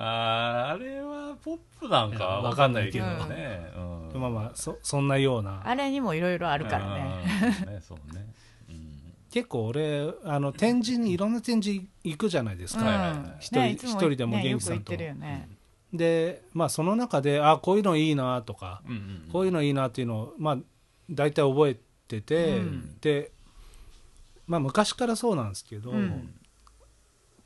[0.00, 3.72] あーあれはポップなんかわかんないけどわかんね、
[4.12, 4.20] うん。
[4.20, 5.62] まあまあそそんなような。
[5.64, 7.24] あれにもいろいろあるからね。
[7.66, 8.26] うんねそうね、
[8.68, 9.14] うん。
[9.30, 13.16] 結構俺あの展示にいろんな展示行くじゃないですか、はいはいはい。
[13.16, 14.92] うん一人ね人でもね元気さんと。
[14.92, 15.48] よく言ってるよね
[15.92, 20.58] でまあその中であこういうのいいなとか、うんうんこういうのいいなっていうのをまあ
[21.10, 21.76] 大体覚え
[22.08, 22.96] てて、うん。
[23.00, 23.30] で
[24.46, 26.34] まあ昔からそうなんですけど、うん。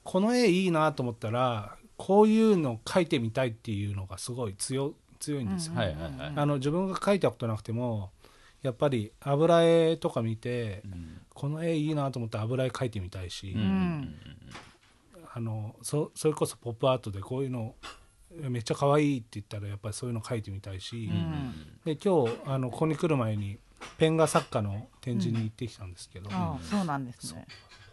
[0.04, 6.32] この絵いいなと思ったらこういうの描いてみたいっていうのがすごい強強いんですよ、はいはいはい。
[6.34, 8.10] あの自分が描いたことなくても
[8.62, 11.20] やっぱり油絵とか見てうん。
[11.34, 14.14] この絵いいなと思って油絵描いてみたいし、うんうん。
[15.34, 17.74] あのそそれこそポップアートでこういうの
[18.40, 21.16] めっちゃ可愛いって言ったらやっぱりそういうの描いてみたいし、うん。
[21.16, 23.58] うんで今日あのここに来る前に
[23.98, 27.46] ペン画作家の展示に行ってきたんですけど、ああそうなんですね。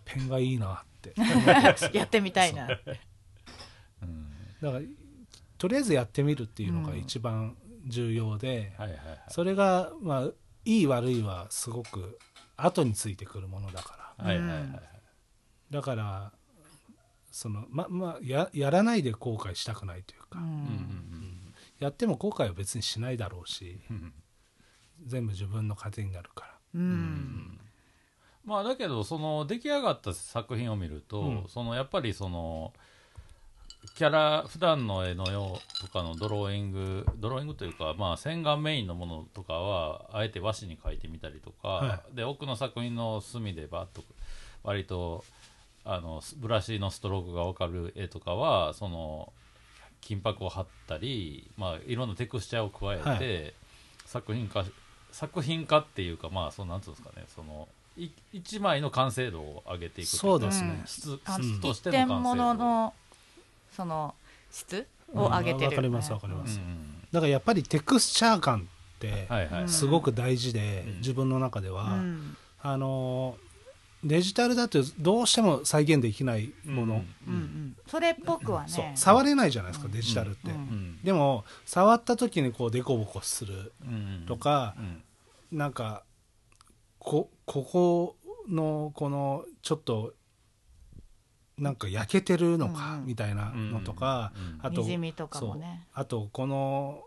[0.06, 1.14] ペン画いいなって。
[1.98, 3.00] やってみたいなって。
[4.04, 4.30] うん
[4.62, 4.86] だから
[5.58, 9.24] とりあえずやってみるっていうのが一番重要で、はいはいはい。
[9.30, 10.32] それがまあ
[10.66, 12.20] いい悪いはすごく
[12.56, 14.26] 後についてくるものだから。
[14.26, 14.82] はいはいはい。
[15.72, 16.34] だから
[17.32, 20.44] そのままあややらないで後悔したくないというか、うん。
[20.44, 21.36] うんうん
[21.80, 23.80] やっても後悔は別にしないだろうし。
[23.90, 24.14] うん
[25.06, 26.52] 全部自分の糧になるから。
[26.76, 27.60] うん。
[28.46, 31.46] まあだけどその出来上がった作品を見ると、うん。
[31.48, 32.74] そのやっぱりその
[33.96, 44.04] キャラ普段の絵のようとかのドローイングドローイングというか、まあ、洗顔メインのものとかはあえて和紙に描いてみたりとか、はで奥の作品の隅でバッと
[44.64, 45.24] 割と
[45.92, 49.34] あのブラシのストロークが分かる絵とかはその
[50.02, 53.52] 金箔を貼ったり、まあ、いろんなテクスチャーを加えて、は
[54.06, 54.64] 作品化
[55.12, 60.78] 作品化っていうかまあそのなんつうんですかねそのい一枚の完成度を上げていくといそうですね。
[60.80, 60.88] うん。
[60.88, 62.20] 質あ質としての完成度。
[62.22, 62.94] 物の
[63.76, 64.16] その
[64.52, 65.66] 質を上げてるよね。
[65.66, 66.62] わかりますわかりうんます、
[67.12, 70.98] だからやっぱりテクスチャー感ってはいはい、うんすごく大事で、うん。
[70.98, 72.38] 自分の中でうは、ん。
[72.62, 73.38] あの
[74.04, 77.78] デジタルだとどうしても再現できないもの、うんうん。
[77.86, 78.94] それっぽくはね。
[78.96, 81.00] 触れないじゃないですか、デジタルって、うんうん。
[81.04, 84.76] でも触った時にこうデコボコするうんとか
[85.52, 85.58] う、ん。
[85.58, 86.04] なんか
[86.98, 88.16] こここ
[88.48, 90.14] のこのちょっと
[91.58, 94.66] なんか焼けてるのか、みたいなのとか、うん。
[94.66, 95.12] あとね。
[95.34, 95.62] そう。
[95.94, 97.04] あとこの、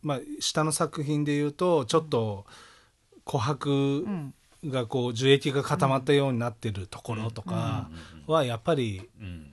[0.00, 2.46] まあ、下の作品で言うとちょっと
[3.26, 4.34] 琥珀うん
[4.66, 7.90] がこう樹液が固まったようになってるところとか
[8.26, 9.50] はやっぱりうん。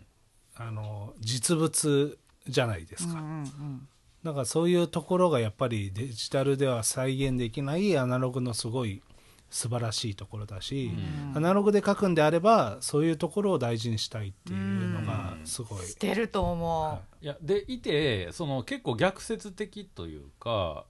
[0.62, 3.88] あの実物じゃないですか、うんうん
[4.24, 9.02] だからそういうところがやっぱりデジタルでは再現できないアナログのすごい
[9.50, 10.92] 素晴らしいところだし、
[11.32, 11.38] うん。
[11.38, 20.86] アナログで書くんであればそういうところを大事にしたいっていうのがすごい、してると思う、いやでいてその結構逆説的というか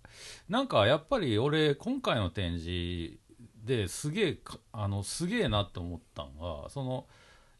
[0.49, 3.17] なんかやっぱり俺今回の展示
[3.65, 7.05] ですげえかあのすげえなって思ったのがその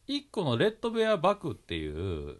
[0.08, 2.38] 一個のレッドベアバクっていう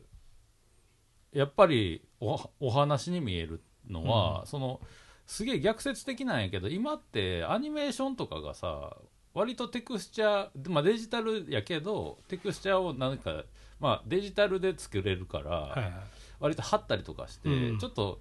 [1.32, 4.82] やっぱりおお話に見えるのは、その
[5.26, 8.98] すげえ逆説的なんやけど今ってアニメーションとかがさ
[9.34, 13.44] 割とテクスチャー、まあ、デジタルやけどテクスチャーをなんか、
[13.80, 15.92] まあ、デジタルで作れるから、はいはい。
[16.40, 17.80] 割と貼ったりとかして、うん。
[17.80, 18.20] ちょっと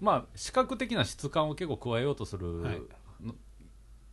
[0.00, 2.88] まあ視覚的な質感を結構加えようとする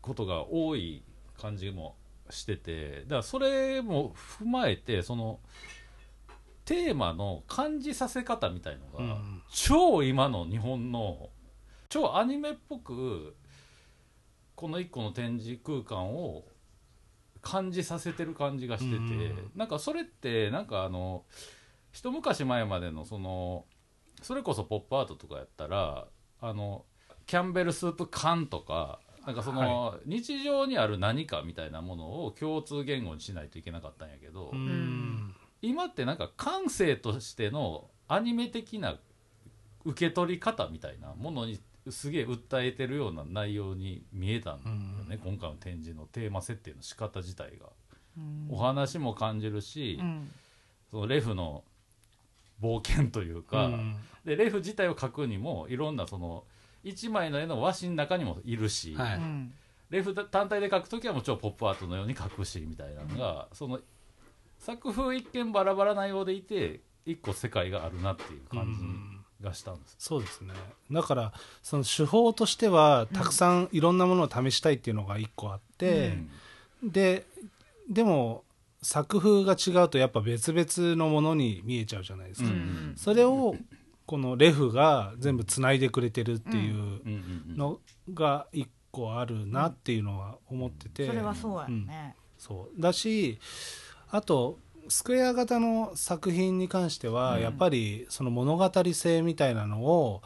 [0.02, 1.04] ことが多い
[1.38, 1.96] 感じも
[2.30, 5.40] しててだからそれも踏まえてその
[6.66, 11.30] テーマの感じさせ方みたいのが、うん超今の日本の
[11.90, 13.36] 超アニメっぽく
[14.56, 16.46] この一個の展示空間を
[17.42, 19.52] 感じさせてる感じがしてて、うん。
[19.56, 21.26] なんかそれってなんかあの
[21.92, 23.66] 一昔前までのその
[24.22, 26.08] それこそポップアートとかやったら
[26.40, 26.86] あの
[27.26, 35.36] キャンベルスープ缶とかなんかその、日常にある何かみたいなものを共通言語にしないといけなかったんやけど、うん。
[35.62, 38.98] 今ってなんか感性としてのアニメ的な
[39.86, 44.76] 受け取り方みたいなものにすげえ訴えてるような内容に見えたんだよ
[45.08, 47.68] ね、今回の展示のテーマ設定の仕方自体が、
[48.18, 48.48] うん。
[48.50, 50.32] お話も感じるし、うん。
[50.90, 51.64] そのレフの
[52.62, 53.96] 冒険というか、うん。
[54.26, 56.44] でレフ自体を描くにもいろんなその
[56.84, 59.18] 一枚の絵の和紙の中にもいるし、はい。
[59.18, 59.54] うん。
[59.90, 63.80] レフ単体で描く時はもちろんポップアートのように描くしみたいなのが、その
[64.58, 68.74] 作風一見バラバラなようでいて一個世界があるなっていう感
[69.42, 70.54] じがしたんです、そうですね。
[70.92, 76.18] だからその手法としてはたくさんいろんなものを試したいっていうのが一個あって、
[76.82, 77.26] で
[77.90, 78.46] でも
[78.82, 82.94] 作風が違うとやっぱ別々のものに見えちゃうじゃないですか、うん。
[82.96, 83.58] それを
[84.12, 86.80] このレフが全部つないでくれてるっていううん。
[86.80, 87.80] うんうんの
[88.14, 92.82] が一個あるなっていうのは思ってて、それはそうやね、そう。
[92.82, 93.40] だし
[94.10, 97.42] あとスクエア型の作品に関しては、うん。
[97.42, 100.22] やっぱりその物語性みたいなのを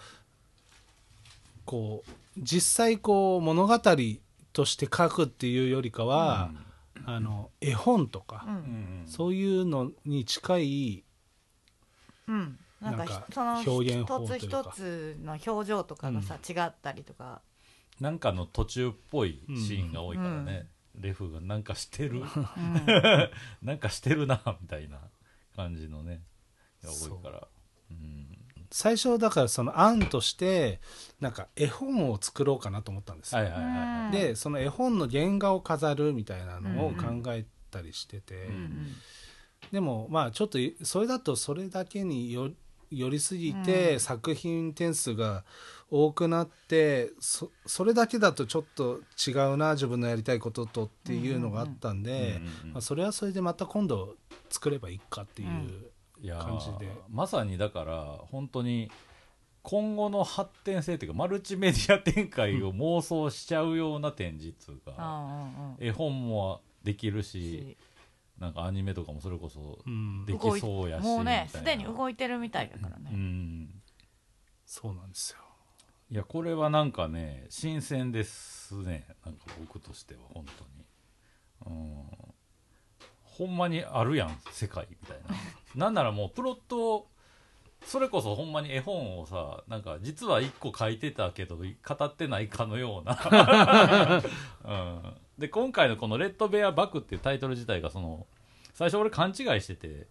[1.64, 3.80] こう実際こう物語
[4.52, 6.50] として書くっていうよりかは、
[7.06, 9.04] あの絵本とかう、うんん。
[9.06, 11.04] そういうのに近い
[12.28, 17.42] うんなんかその表現法というか一つ一つの表情とかがさ、違ったりとか。
[18.00, 20.68] なんかの途中っぽいシーンが多いからね、
[21.00, 22.22] レフがなんかしてる。
[22.22, 22.26] うん。
[23.64, 25.00] なんかしてるなみたいな
[25.56, 26.22] 感じのね。
[26.84, 27.48] が多いから。
[27.92, 27.94] う。
[27.94, 28.38] ん。
[28.72, 30.82] 最初だからその案として
[31.22, 33.34] なんか絵本を作ろうかなと思ったんです。
[33.34, 34.12] よ、はいはいはいはい。
[34.12, 38.96] でその絵本の原画を飾るみたいなのを考えたりしてて、うん
[39.72, 42.52] でもまあちょっといそれだとそれだけによ
[43.00, 44.00] 寄りすぎて、うん。
[44.00, 45.44] 作品点数が
[45.90, 52.42] 多くなってそそれだけだとちょっと違うな自分のやりたいこととっていうのがあったんで、
[52.74, 54.16] まあ、それはそれでまた今度
[54.50, 55.50] 作ればいいかっていう、
[56.28, 56.92] 感じで。
[57.10, 58.90] まさにだから本当に
[59.62, 67.78] 今後の発展性というかマルチメディア展開を妄想しちゃうような展示っていうか、あ絵本もできるあし
[68.40, 70.26] なんかアニメとかもそれこそうん。
[70.26, 71.72] できそうやしもうねみたいな。
[71.72, 73.70] すでに動いてるみたいだからうね、ん。
[74.66, 75.40] そうなんですよ。
[76.12, 79.06] いやこれはなんかね新鮮ですね。
[79.26, 80.46] なんか僕としては本
[81.66, 81.78] 当に。
[81.78, 82.06] うん。
[83.24, 85.36] ほんまにあるやん世界みたいな。
[85.76, 87.08] なんならもうプロット
[87.86, 94.22] それこそほんまに絵本をさなんか実は1個書いてたけど語ってないかのような、
[94.66, 98.26] うん、で今回のこの「レッドベアバック」っていうタイトル自体がその
[98.74, 100.08] 最初俺勘違いしてて。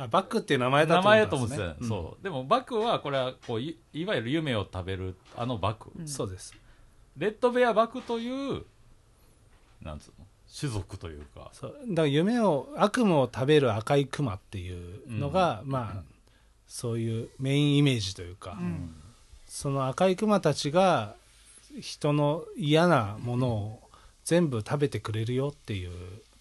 [0.00, 2.22] あバックっていう名前だ名と思ったんです前と思ってた、ねそう。
[2.22, 6.02] でもバクはこれはこういいわゆる夢を食べるあのバク、うん。
[6.02, 6.54] うんそうです。
[7.16, 8.64] レッドベアバクという
[9.82, 10.26] なんつうの？
[10.56, 11.50] 種族というか。
[11.52, 11.76] そう。
[11.88, 16.17] だから夢を悪夢を食べる赤いクマっていうのが、まあ
[16.68, 18.94] そういうメインイメージというか、うん。
[19.48, 21.14] その赤いクマたちが
[21.80, 23.80] 人の嫌なものを
[24.24, 25.90] 全部食べてくれるよっていう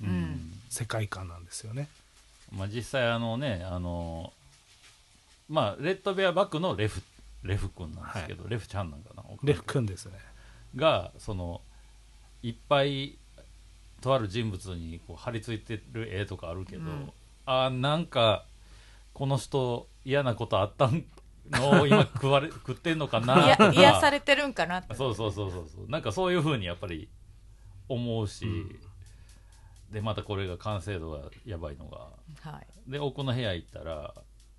[0.01, 0.53] うん。
[0.69, 1.88] 世界観なんですよね。
[2.55, 4.32] まあ、実際あのねあの
[5.49, 7.01] まあレッドベアバクのレフ
[7.43, 9.23] レフ君なんですけど、レフちゃんなんかな？
[9.43, 10.13] レフ君ですね。
[10.75, 11.61] がその
[12.43, 13.17] いっぱい
[14.01, 17.11] とある人物にこう貼り付いてる絵とかあるけど、うん。
[17.45, 18.43] あーなんか
[19.18, 20.91] この人嫌なことあった
[21.49, 23.57] のを 今食われ食ってんのかな？
[23.57, 23.74] とか。
[23.74, 24.93] 癒されてるんかなって。
[24.93, 25.89] そうそうそうそうそう。
[25.89, 27.09] なんかそういうふうにやっぱり
[27.89, 28.45] 思うし、
[29.89, 32.09] でまたこれが完成度がやばいのが。
[32.51, 32.91] はい。
[32.91, 34.13] で奥の部屋行ったら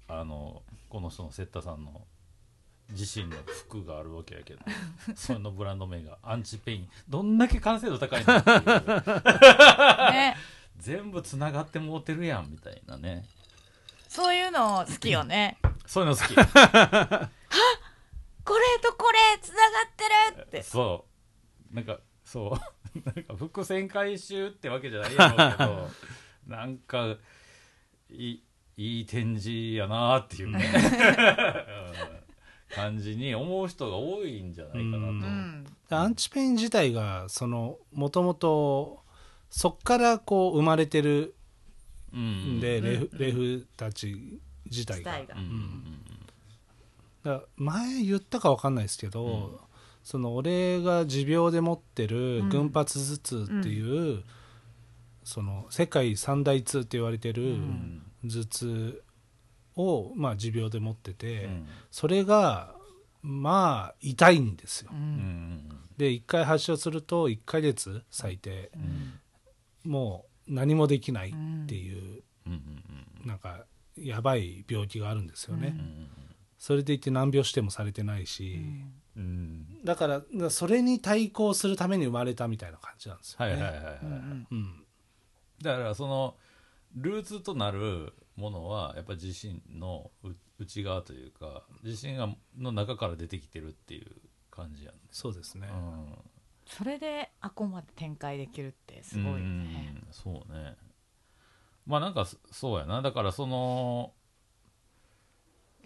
[0.08, 2.04] あのこの人のセッタさんの
[2.90, 4.60] 自身の服があるわけやけど。
[5.14, 6.90] それのブランド名がアンチペイン。
[7.08, 8.60] どんだけ完成度高いのっていう。
[10.10, 10.36] ね。
[10.78, 13.24] 全部つながってもうてるやんみたいなね
[14.08, 15.58] そういうの好きよね。
[15.86, 16.34] そういうの好き。
[16.34, 16.48] これ
[18.82, 20.62] とこれつながってるって。
[20.62, 21.06] そ
[21.70, 21.74] う。
[21.74, 23.00] なんかそう。
[23.04, 25.90] なんか伏線回収ってわけじゃないやろうけど
[26.46, 27.16] なんか
[28.10, 28.42] いい
[28.76, 30.64] いい展示やなっていうね、
[32.70, 32.74] うん。
[32.74, 35.66] 感じに思う人が多いんじゃないかなと、ううん。
[35.90, 39.02] アンチペイン自体がそのもともと
[39.50, 41.34] そっからこう生まれてる
[42.60, 45.12] で、レフレフたち自体が。
[45.18, 45.34] 自体が。
[45.34, 45.40] うん。
[45.42, 46.04] うん
[47.24, 49.56] だ前言ったか分かんないですけど、うん。
[50.04, 52.48] その俺が持病で持ってるうん。
[52.48, 54.22] 群発頭痛っていう、
[55.24, 58.02] その世界三大痛って言われてるうん。
[58.24, 59.02] 頭痛
[59.76, 61.66] を、まあ、持病で持ってて、うん。
[61.90, 62.74] それが
[63.22, 64.90] まあ痛いんですよ。
[65.96, 68.70] で1回発症すると1ヶ月最低
[69.84, 69.90] うん。
[69.90, 72.52] もう何もできないっていう、うん。
[72.52, 72.82] うん
[73.26, 73.64] なんか
[73.96, 75.74] やばい病気があるんですよね。
[75.74, 76.08] うんうん
[76.58, 78.58] それでいて難病してもされてないし、
[79.16, 79.84] うん。
[79.84, 83.52] だからそれに対抗するために生まれたみたいな感じなんですよね。
[83.52, 84.84] はいはいはいはい、うんうん。
[85.62, 86.34] だからその
[86.96, 94.10] ルーツとなるものはやっぱ自身のう内側というか自身がの中から出てきてるっていう
[94.50, 95.68] 感じやんね、そうですね。
[96.68, 99.42] それであこまで展開できるってすごいよね。
[99.42, 100.76] うんそうね。
[101.86, 103.00] まあなんかそそうやな。
[103.00, 104.12] だからその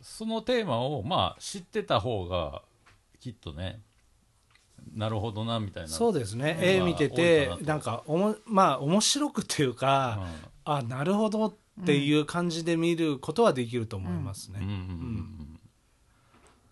[0.00, 2.62] そのテーマをまあ知ってた方が
[3.20, 3.80] きっとね
[4.96, 6.56] なるほどなみたいなそうですね。
[6.58, 10.26] うん絵見ててかなんかおもまあ面白くっていうか、
[10.64, 11.54] あなるほどっ
[11.86, 14.58] ていう感じで見ることはできると思いますね。
[14.60, 15.60] うんうんうんうん。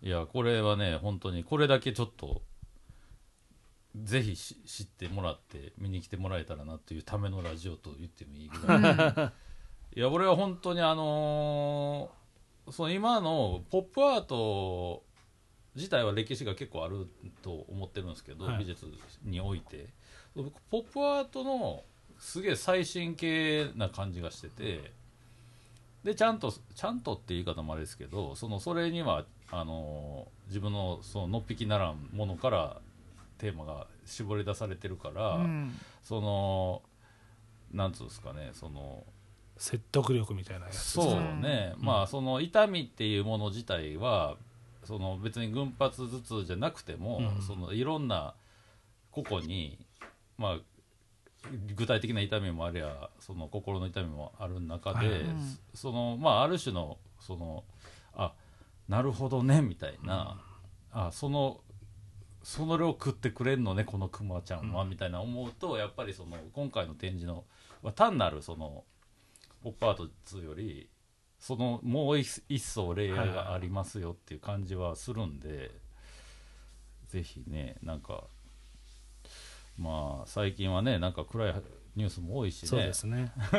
[0.01, 2.41] いやこれはね本当にこれだけちょっと
[4.03, 9.33] ぜひし知ってもらって見に来てもらえたらなっていうためのラジオと言ってもいいぐらい。
[9.93, 12.21] いや俺は本当にあのー
[12.71, 15.03] その今のポップアート
[15.75, 17.07] 自体は歴史が結構ある
[17.41, 18.59] と思ってるんですけど、はい。
[18.59, 18.85] 美術
[19.23, 19.87] において。
[20.69, 21.83] ポップアートの
[22.17, 24.93] すげえ最新系な感じがしてて
[26.03, 32.77] でちゃんとちゃんとって言い方もあれですけどそのそれにはあの自分のそののっぴきならんものから
[33.41, 35.75] テーマが絞り出されてるから、うん。
[36.03, 36.83] その
[37.73, 39.03] なんつうんですかねその
[39.57, 41.39] 説得力みたいなやつですそうね。
[41.41, 41.85] ね、うん。
[41.85, 44.37] まあその痛みっていうもの自体は
[44.83, 47.41] その別に群発頭痛じゃなくても、うん。
[47.41, 48.35] そのいろんな
[49.11, 49.79] 個々に
[50.37, 50.57] まあ
[51.75, 55.07] 具体的な痛みもありゃその心の痛みもある中で、はい。
[55.21, 55.57] うん。
[55.73, 57.63] そのまあある種のその
[58.13, 58.33] あ
[58.87, 60.39] なるほどねみたいな、
[60.91, 61.61] あその
[62.43, 67.43] その量食ってくれんのねこのクマちゃんは、みたいな思うとやっぱりその今回の展示の
[67.83, 68.83] は単なるその
[69.63, 70.89] ポップアート2より
[71.39, 75.71] そのもう一一層レイヤーがありますよっていう感じはするんで、
[77.07, 78.25] ぜひねなんか
[79.77, 81.55] まあ最近はねなんか暗い
[81.95, 83.31] ニュースも多いしねそうですね。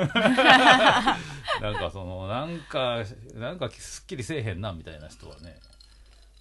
[1.60, 3.04] なんかそのなんか
[3.34, 5.58] なんかすっきりせえへんなみたいな人はね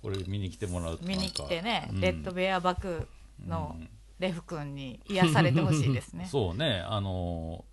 [0.02, 1.20] これ見に来てもらうとなんか。
[1.20, 2.02] 見に来てね、うん。
[2.02, 3.08] レッドベアバク
[3.46, 3.90] のうん。
[4.20, 6.28] レフ君に癒されてほしいですね。
[6.32, 6.84] そうね。
[6.88, 7.66] あの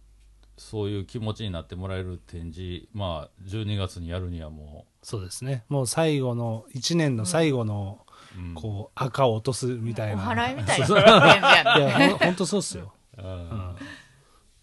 [0.57, 5.65] そういう気持ちになってもらえる展示まあ12月にやるにはもそうですね。
[5.69, 8.05] もう最後の1年の最後の
[8.37, 8.55] う、うん。
[8.55, 10.23] こう赤を落とすみたいおな。
[10.25, 12.93] 祓いみたいな感じやいねやほん本当そうっすよ。
[13.19, 13.77] うんうん。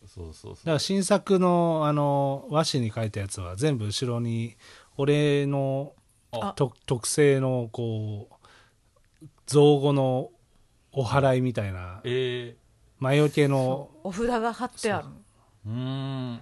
[0.07, 0.55] そうそうそう。
[0.55, 4.57] だから新作のあの和紙に書いたやつは全部後ろに
[4.97, 6.04] 俺のあ
[6.55, 10.31] と特製のこう造語の
[10.91, 12.55] お祓いみたいなえ
[12.99, 15.09] 魔除けのお札が貼ってあるー、
[15.67, 15.69] う。
[15.69, 16.39] ーん。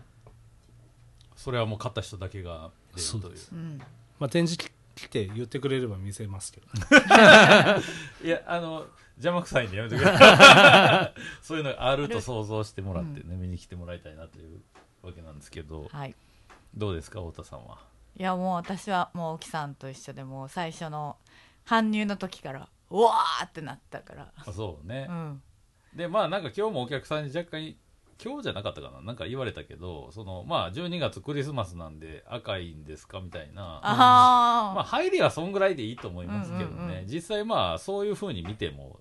[1.36, 3.22] それはもう買った人だけが出るという。
[3.22, 3.52] そうです。
[3.52, 3.82] うん。
[4.20, 6.68] まあ、展示来て言ってくれれば見せますけど
[8.24, 8.86] いやあの
[9.16, 11.22] 邪魔くさいんでやめてください。
[11.42, 14.62] そういうのがあると想像してもらってね、見に来てもらいたいなという
[15.02, 15.88] わけなんですけど。
[15.92, 16.16] はい。
[16.76, 17.78] どうですか太田さんは？
[18.18, 21.18] いやもう私はもう沖さんと一緒でもう最初の
[21.66, 24.32] 搬入の時からうわーってなったから。
[24.36, 25.08] あそうね。
[25.10, 25.42] う、ん。
[25.96, 27.76] でまあなんか今日もお客さんに若干
[28.24, 29.02] 今日じゃなかったかな？
[29.02, 33.80] なんか言われたけどそのまあ12月クリスマスなんで赤いんですかみたいな。
[33.82, 37.08] ああ、まあ入りはそんぐらいでいいと思いますけどね、うんうんうん。
[37.08, 39.00] 実際まあそういうふうに見ても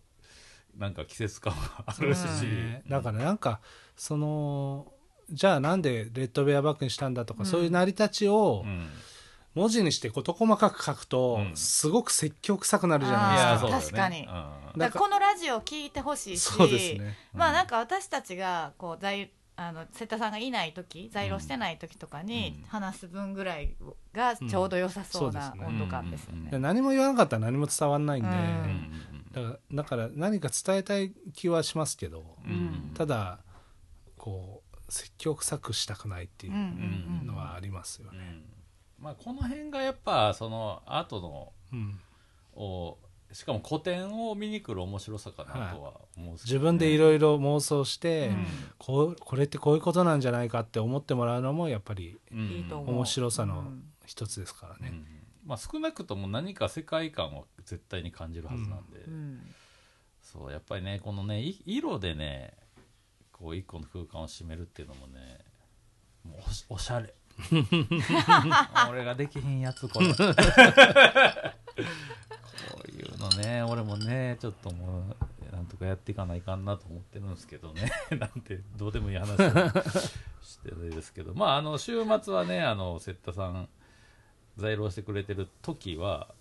[0.77, 2.83] なんか季節感はあるし、うん。
[2.89, 3.61] だからなんか
[3.95, 4.92] その
[5.33, 7.47] じゃあなんでレッドベアバッグにしたんだとか、うん。
[7.47, 8.89] そういう成り立ちをうん。
[9.55, 11.57] 文字にして事細かく書くと、うん。
[11.57, 13.97] すごく説教臭くなるじゃいないですか。
[13.97, 14.21] 確かに。
[14.21, 14.27] うん。
[14.27, 17.17] だからこのラジオ聞いてほしいしそうですね。
[17.35, 22.69] まあなんか私たちがこう在あの瀬田さんがいない時在庫してない時とかにうん。
[22.69, 23.77] 話す分ぐらい
[24.15, 26.51] がちょうど良さそうな温度感ですようんね。
[26.51, 26.59] で。
[26.59, 32.25] 何も言わなかったら何も伝わらないんで、だからだから何か伝えたい気はしますけど、
[32.95, 33.41] ただ
[34.17, 34.62] こう
[34.93, 38.19] 説教臭くしたくないっていうのはありますよね。
[38.99, 39.05] うん。
[39.05, 41.99] まあ、この辺がやっぱその後のうん。
[42.55, 42.99] を
[43.33, 48.47] しかも古典を見に来る面白さかなとは思うんですけ自ど分でいろいろ妄想して、うん。
[48.77, 52.69] こうこれってこういうことなんじゃないかって思ってもらうのもやっぱりうん。
[52.71, 53.63] 面白さのう。
[53.63, 54.91] ん一つですからね。
[54.93, 55.07] うん。
[55.47, 59.41] まあ、少なくとも何か世界観は絶対に感じるはずなんで、うん。
[60.21, 62.53] そうやっぱりねこのねい色でね
[63.43, 65.41] こう一個の空間を占めるっていうのもね
[66.25, 66.39] もう
[66.69, 67.13] おしゃれ。
[68.89, 70.15] 俺ができひんやつこれ。
[70.15, 70.25] こう
[72.91, 75.17] いうのね俺もねちょっとも
[75.51, 77.91] うなんとかやっていかないかんなと思ってるんですけどね。
[78.17, 79.37] なんてどうでもいい話を
[80.41, 81.35] してるんですけど。
[81.35, 83.69] まああの週末はねあの瀬田さん
[84.57, 86.33] 在労してくれてる時は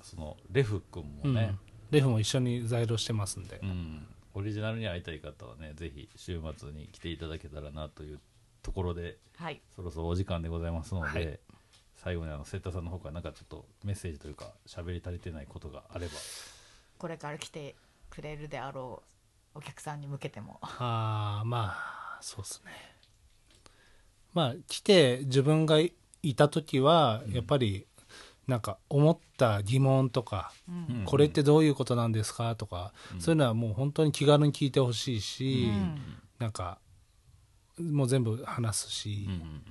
[0.00, 1.34] そのレフ君もうん。
[1.34, 1.54] ね、
[1.90, 8.20] レフも一緒に在庫してますんで、うん、オリジナルに会いたい方はねぜひ週末に来ていただけたらなという
[8.62, 9.62] ところではい。
[9.74, 11.40] そろそろお時間でございますので、はい。
[11.96, 16.12] 最後にあの瀬田さんの方からなんかちょっとメッセージというか喋り足りてないことがあれば。
[16.98, 17.76] これから来て
[18.10, 19.02] くれるであろ
[19.54, 20.58] うお客さんに向けても。
[20.62, 22.72] ああまあそうですね。
[24.34, 25.92] まあ来て自分がい
[26.34, 27.86] た時はやっぱり
[28.46, 31.04] なんか思った疑問とか、うん。
[31.04, 35.98] これってどういうことなんですかとか、そういうのはもう本当に気軽に聞いてほしいし、うん。
[36.38, 36.78] なんか
[37.80, 39.62] もう全部話すし、うんうん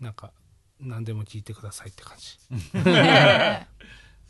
[0.00, 0.32] なんか
[0.80, 2.38] 何でも聞いてくださいって感じ、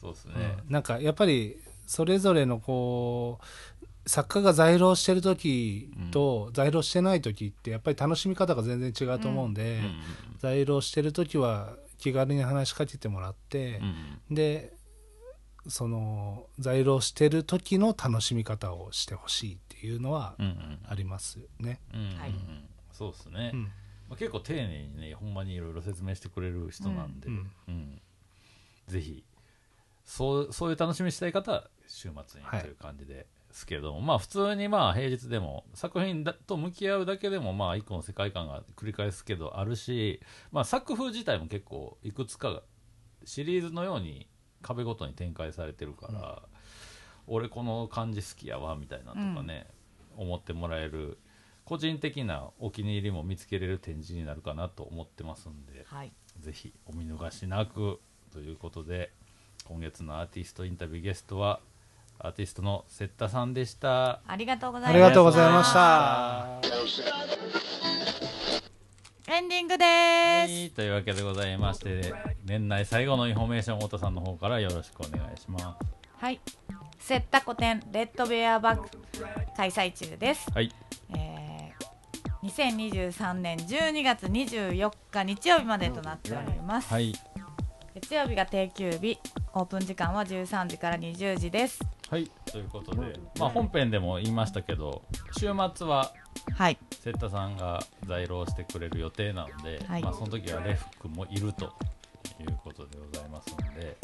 [0.00, 0.34] そうですね、
[0.68, 10.00] なんかやっぱりそれぞれのこう作家が在労してる時と在労してない時ってやっぱり楽しみ方が全然違うと思うんで、うんうん。
[10.38, 13.94] 在労してる時は気軽に話しかけてもらってうん
[14.30, 14.34] う、ん。
[14.34, 14.72] で
[15.68, 20.34] その在労してる時の楽しみ方をしてほしいっていうのは
[20.88, 21.80] ありますね。
[22.92, 23.62] そうですね、うん。
[23.64, 23.70] ま
[24.14, 28.00] あ、結構丁寧にねほんまにいろいろ説明してくれる人なんで、うんうん。
[28.88, 29.22] ぜひ
[30.04, 40.20] そうそういう楽しみしたい方は週末にはいという感じですけれども、まあ普通にまあ平日でも作品だと向き合うだけでもまあ一個の世界観が繰り返すけどあるし、
[40.52, 42.62] まあ、作風自体も結構いくつかが
[43.24, 44.28] シリーズのように
[44.62, 46.42] 壁ごとに展開されてるから、
[47.26, 49.66] 俺この感じ好きやわみたいなとかね、
[50.16, 51.18] 思ってもらえる
[51.64, 56.12] 個人的なお気に入りも見つけれる展示になるかなと思ってますんではい。
[56.38, 58.00] ぜひお見逃しなく
[58.32, 59.12] ということで
[59.64, 61.60] 今月のアーティストインタビューゲストは
[62.22, 64.20] アーティストのセッタさんでした。
[64.26, 64.94] ありがとうございました。
[64.94, 67.10] ありがとうございました。
[69.32, 72.12] エンディングです、い、というわけでございまして
[72.44, 75.78] 年内最後のインフォメーション太田さんの方からよろしくお願いしま
[76.18, 76.40] はい。
[76.98, 78.88] セッタ個展 Red Bear Bag
[79.56, 80.44] 開催中です。
[80.44, 80.50] す。
[80.52, 80.74] はい、
[81.16, 87.14] えー、2023年12月24日日曜日までとなっております、はい、
[87.94, 89.18] 月曜日が定休日。
[89.52, 91.80] オープン時間は13時から20時です
[92.10, 95.02] はい、ということで、まあ、本編でも言いましたけど
[95.38, 96.12] 週末は
[96.56, 96.78] はい。
[97.00, 100.02] セッタさんが在労してくれる予定なので、はい。
[100.02, 101.72] まあ、その時はレフ君もいると
[102.40, 103.96] いうことでございますので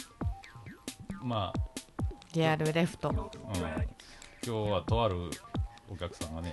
[1.23, 1.61] まあ
[2.33, 3.31] リアルレフトうん、今
[4.43, 5.17] 日はとある
[5.89, 6.53] お客さんがね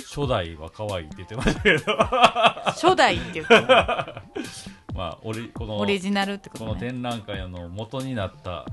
[0.00, 1.96] 初代は可愛いって言ってましたけど。
[2.72, 3.66] 初代って言ってる
[4.94, 8.64] まあオリこのオリジナルってこことのね展覧会の元になった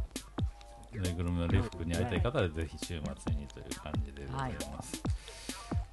[1.00, 5.02] ぬいぐるみの礼服に会いたい方はぜひ週末にという感じでございます、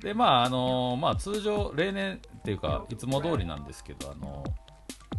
[0.00, 4.44] でまああのまあ通常例年っていうかいつも通りなんですけどあの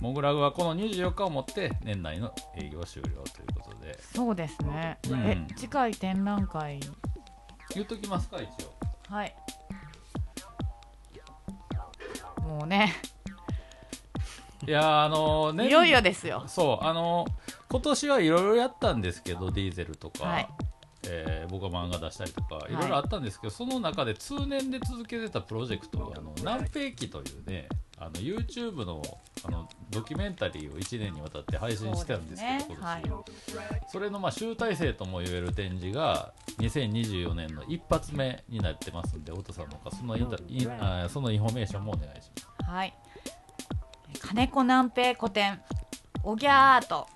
[0.02, 4.00] モグラグはこの24日をもって年内の営業終了ということで。
[4.02, 5.20] そうですね、うん。
[5.20, 6.80] え次回展覧会？
[7.76, 8.74] 言っときますか一応。
[9.14, 9.36] はい。
[12.42, 12.96] もうね。
[14.68, 16.46] いやーあの年いよいよですよ。
[16.48, 17.26] そうあの
[17.72, 20.48] 今年はいろいろやったんですけどディーゼルとか、はい。
[21.08, 22.74] えー僕は漫画出したりとかい。
[22.74, 27.68] いろいろあったんですけど、その中で通年で続けてたプロジェクトがあの南平記というね
[27.98, 29.02] あの YouTube の
[29.44, 33.02] あのドキュメンタリーを1年にわたって配信してたんですけどね。
[33.06, 42.72] 今年、それのまあ集大成とも言える展示が2024年の一発目になってますんで太田さんの方そのインタインそのインフォメーションもお願いします。
[42.72, 42.94] はい。
[44.20, 45.62] 金子南平古典
[46.24, 47.08] おぎゃーと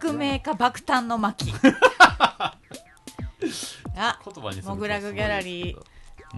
[0.00, 1.52] 革命家爆誕の巻。
[3.94, 5.76] が言葉にするとモグラグギャラリー。
[5.76, 5.84] すごい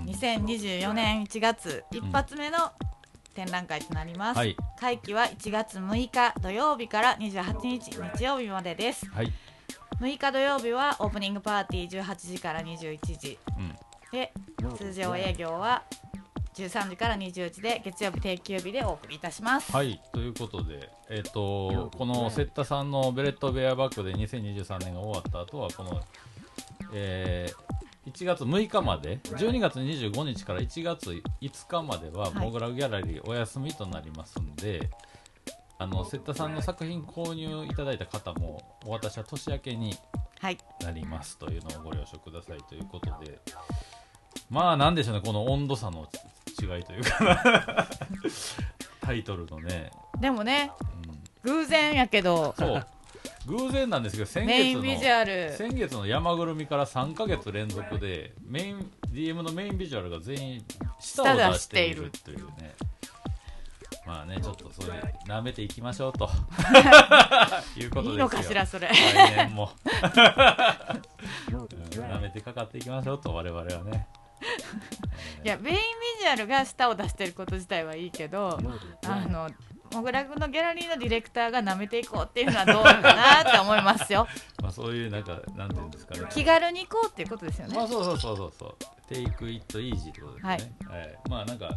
[0.07, 2.73] です2024年1月一発目の
[3.35, 4.57] 展覧会となります、はい。
[4.79, 9.07] 会期は1月6日土曜日から28日日曜日までです。
[9.11, 9.33] はい、
[10.01, 13.39] 6日土曜日はオープニングパーティー18時から21時。
[13.59, 13.77] うん。
[14.13, 14.33] で
[14.77, 15.85] 通常営業は
[16.55, 19.73] 13時から20時で月曜日定休日でお送りいたします。
[19.73, 26.01] はい、ということで、えっとこのセッタさんのベレットベアバッグで2023年が終わった後はこの、
[26.93, 32.35] えー1月6日まで12月25日から1月5日までははい。
[32.35, 34.91] モグラグギャラリーお休みとなりますんで、
[35.79, 39.95] あのセッタさんの作品購入いただいた方もお私は年明けに
[40.41, 40.59] はい。
[40.83, 43.39] なりますというのをご了承くださいということで。
[44.49, 46.09] まあなんでしょうねこの温度差の
[46.61, 47.89] 違いというか。
[49.01, 49.91] タイトルのね、
[50.21, 50.71] でもね
[51.45, 52.55] うん、偶然やけど。
[52.59, 52.87] そう。
[53.47, 55.55] 偶然なんですけど先月のメインビジュアル。
[55.57, 60.65] 先月の山ぐるみから3ヶ月連続でメイン DM のメインビジュアルが全員
[61.01, 62.11] 舌を出している。
[62.25, 62.75] というね。
[64.07, 66.29] まあねちょっとそういう舐めていきましょうと。
[67.77, 68.13] いうことですよ。
[68.13, 68.89] いいのかしらそれ。
[68.89, 69.71] 来年も、
[71.53, 74.07] うん舐めてかかっていきましょうと我々はね
[75.45, 75.81] いやメインビ
[76.21, 78.59] ジュアルが舌を出してること自体はいいけど
[79.07, 79.51] あの
[79.93, 84.27] モグラグのギャラリーのディレクターが舐めていこうっていうのはどうかなって思いますよ。
[84.63, 86.27] まあそういうなんかなんていうんですかね。
[86.31, 87.75] 気軽に行こうっていうことですよね。
[87.75, 89.09] まあそうそうそうそうそう。
[89.09, 90.51] テイクイットイージーってことですね、
[90.87, 91.19] はい。
[91.29, 91.71] まあなんか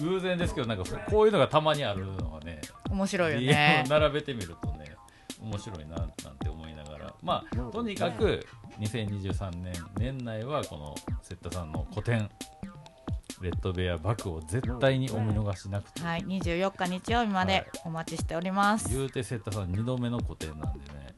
[0.00, 2.60] 偶然ですけどなんかこういうのがたまにあるのはね。
[2.88, 3.82] 面白いよね。
[3.84, 4.94] を並べてみるとね
[5.42, 6.79] 面白いななんて思いながら
[7.22, 8.46] まあとにかく
[8.78, 12.28] 2023年年内はこのセッタさんの個展
[13.40, 21.10] レッドベアバッグを絶対にお見逃しなくて、はい24日日曜日までお待ちしております、言うてセッタさん2度目の個展なんでね。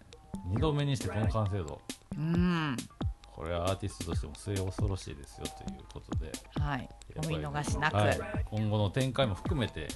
[0.52, 1.80] 2度目にしてこの完成度。
[2.16, 2.76] うん。
[3.34, 6.30] これはアーティストとしても末恐ろしいですよということで。
[6.60, 6.88] はい。
[7.16, 9.88] お見逃しなく、はい、今後の展開も含めて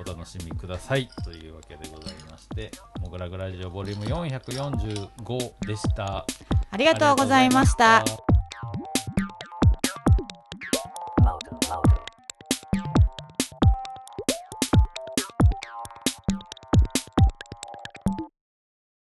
[0.00, 1.08] お楽しみください。
[1.24, 2.70] というわけでございまして
[3.00, 6.24] 「モグラグラジオボリューム445でした。
[6.70, 7.96] ありがとうございました。
[7.96, 8.39] ありがとうございました